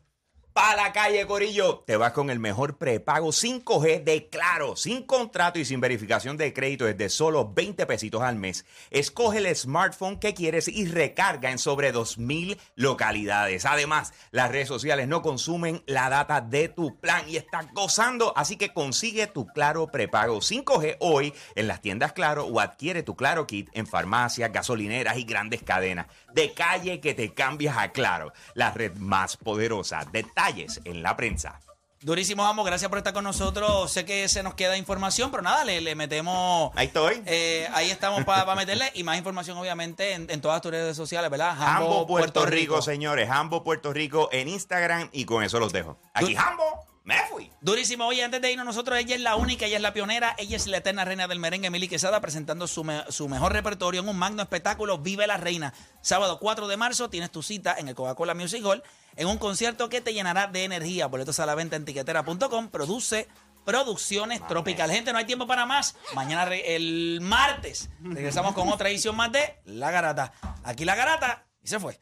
Pa' 0.57 0.75
la 0.75 0.91
calle, 0.91 1.27
Corillo. 1.27 1.83
Te 1.85 1.97
vas 1.97 2.13
con 2.13 2.31
el 2.31 2.39
mejor 2.39 2.79
prepago 2.79 3.27
5G 3.27 4.03
de 4.03 4.27
Claro, 4.27 4.75
sin 4.75 5.03
contrato 5.03 5.59
y 5.59 5.65
sin 5.65 5.79
verificación 5.79 6.35
de 6.35 6.51
crédito 6.51 6.85
desde 6.85 7.09
solo 7.09 7.53
20 7.53 7.85
pesitos 7.85 8.23
al 8.23 8.37
mes. 8.37 8.65
Escoge 8.89 9.37
el 9.37 9.55
smartphone 9.55 10.17
que 10.17 10.33
quieres 10.33 10.67
y 10.67 10.87
recarga 10.87 11.51
en 11.51 11.59
sobre 11.59 11.93
2.000 11.93 12.57
localidades. 12.73 13.65
Además, 13.65 14.13
las 14.31 14.49
redes 14.49 14.67
sociales 14.67 15.07
no 15.07 15.21
consumen 15.21 15.83
la 15.85 16.09
data 16.09 16.41
de 16.41 16.69
tu 16.69 16.99
plan 16.99 17.29
y 17.29 17.37
estás 17.37 17.71
gozando, 17.73 18.33
así 18.35 18.55
que 18.57 18.73
consigue 18.73 19.27
tu 19.27 19.45
Claro 19.45 19.91
prepago 19.91 20.37
5G 20.37 20.97
hoy 21.01 21.35
en 21.53 21.67
las 21.67 21.81
tiendas 21.81 22.13
Claro 22.13 22.45
o 22.47 22.59
adquiere 22.59 23.03
tu 23.03 23.15
Claro 23.15 23.45
Kit 23.45 23.69
en 23.73 23.85
farmacias, 23.85 24.51
gasolineras 24.51 25.17
y 25.19 25.23
grandes 25.23 25.61
cadenas. 25.61 26.07
De 26.33 26.51
calle 26.53 26.99
que 26.99 27.13
te 27.13 27.31
cambias 27.35 27.77
a 27.77 27.91
Claro, 27.91 28.33
la 28.55 28.71
red 28.71 28.95
más 28.95 29.37
poderosa. 29.37 30.03
Detalles 30.11 30.46
en 30.85 31.03
la 31.03 31.15
prensa. 31.15 31.59
Durísimo, 31.99 32.43
Jambo, 32.43 32.63
gracias 32.63 32.89
por 32.89 32.99
estar 32.99 33.11
con 33.11 33.23
nosotros. 33.23 33.91
Sé 33.91 34.05
que 34.05 34.29
se 34.29 34.43
nos 34.43 34.53
queda 34.53 34.77
información, 34.77 35.31
pero 35.31 35.41
nada, 35.41 35.65
le, 35.65 35.81
le 35.81 35.95
metemos. 35.95 36.71
Ahí 36.75 36.87
estoy. 36.87 37.23
Eh, 37.25 37.67
ahí 37.73 37.89
estamos 37.89 38.23
para 38.23 38.53
meterle 38.53 38.91
y 38.93 39.03
más 39.03 39.17
información, 39.17 39.57
obviamente, 39.57 40.13
en, 40.13 40.29
en 40.29 40.39
todas 40.39 40.61
tus 40.61 40.69
redes 40.71 40.95
sociales, 40.95 41.31
¿verdad? 41.31 41.55
Jambo, 41.57 42.05
Puerto, 42.05 42.45
Rico, 42.45 42.83
señores. 42.83 43.27
Jambo 43.27 43.63
Puerto 43.63 43.93
Rico 43.93 44.29
en 44.31 44.47
Instagram 44.47 45.09
y 45.11 45.25
con 45.25 45.43
eso 45.43 45.59
los 45.59 45.73
dejo. 45.73 45.97
Aquí 46.13 46.35
Jambo, 46.35 46.85
me 47.07 47.15
fui. 47.31 47.49
Durísimo. 47.61 48.05
Oye, 48.05 48.21
antes 48.21 48.41
de 48.41 48.51
irnos 48.51 48.65
nosotros, 48.65 48.99
ella 48.99 49.15
es 49.15 49.21
la 49.21 49.37
única, 49.37 49.65
ella 49.65 49.77
es 49.77 49.81
la 49.81 49.93
pionera, 49.93 50.35
ella 50.37 50.57
es 50.57 50.67
la 50.67 50.77
eterna 50.77 51.05
reina 51.05 51.25
del 51.27 51.39
merengue, 51.39 51.67
Emily 51.67 51.87
Quesada, 51.87 52.19
presentando 52.19 52.67
su, 52.67 52.83
me- 52.83 53.05
su 53.09 53.29
mejor 53.29 53.53
repertorio 53.53 54.01
en 54.01 54.09
un 54.09 54.17
magno 54.17 54.41
espectáculo, 54.41 54.97
Vive 54.97 55.25
la 55.25 55.37
Reina. 55.37 55.73
Sábado 56.01 56.37
4 56.39 56.67
de 56.67 56.75
marzo 56.75 57.09
tienes 57.09 57.31
tu 57.31 57.41
cita 57.41 57.75
en 57.79 57.87
el 57.87 57.95
Coca-Cola 57.95 58.33
Music 58.33 58.61
Hall 58.65 58.83
en 59.15 59.27
un 59.27 59.37
concierto 59.37 59.87
que 59.87 60.01
te 60.01 60.13
llenará 60.13 60.47
de 60.47 60.65
energía. 60.65 61.07
Boletos 61.07 61.39
a 61.39 61.45
la 61.45 61.55
venta 61.55 61.77
en 61.77 61.85
tiquetera.com. 61.85 62.67
Produce 62.69 63.27
Producciones 63.63 64.45
Tropical. 64.47 64.91
Gente, 64.91 65.11
no 65.13 65.17
hay 65.19 65.25
tiempo 65.25 65.47
para 65.47 65.65
más. 65.65 65.95
Mañana, 66.13 66.53
el 66.53 67.19
martes, 67.21 67.89
regresamos 68.01 68.53
con 68.53 68.67
otra 68.69 68.89
edición 68.89 69.15
más 69.15 69.31
de 69.31 69.59
La 69.65 69.91
Garata. 69.91 70.33
Aquí 70.63 70.85
La 70.85 70.95
Garata 70.95 71.46
y 71.67 71.69
se 71.69 71.79
fue. 71.79 71.99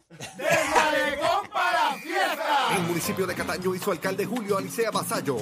El 2.75 2.83
municipio 2.83 3.25
de 3.25 3.33
Cataño 3.33 3.73
y 3.73 3.79
su 3.79 3.91
alcalde 3.91 4.25
Julio 4.25 4.57
Alicea 4.57 4.91
Basayo 4.91 5.37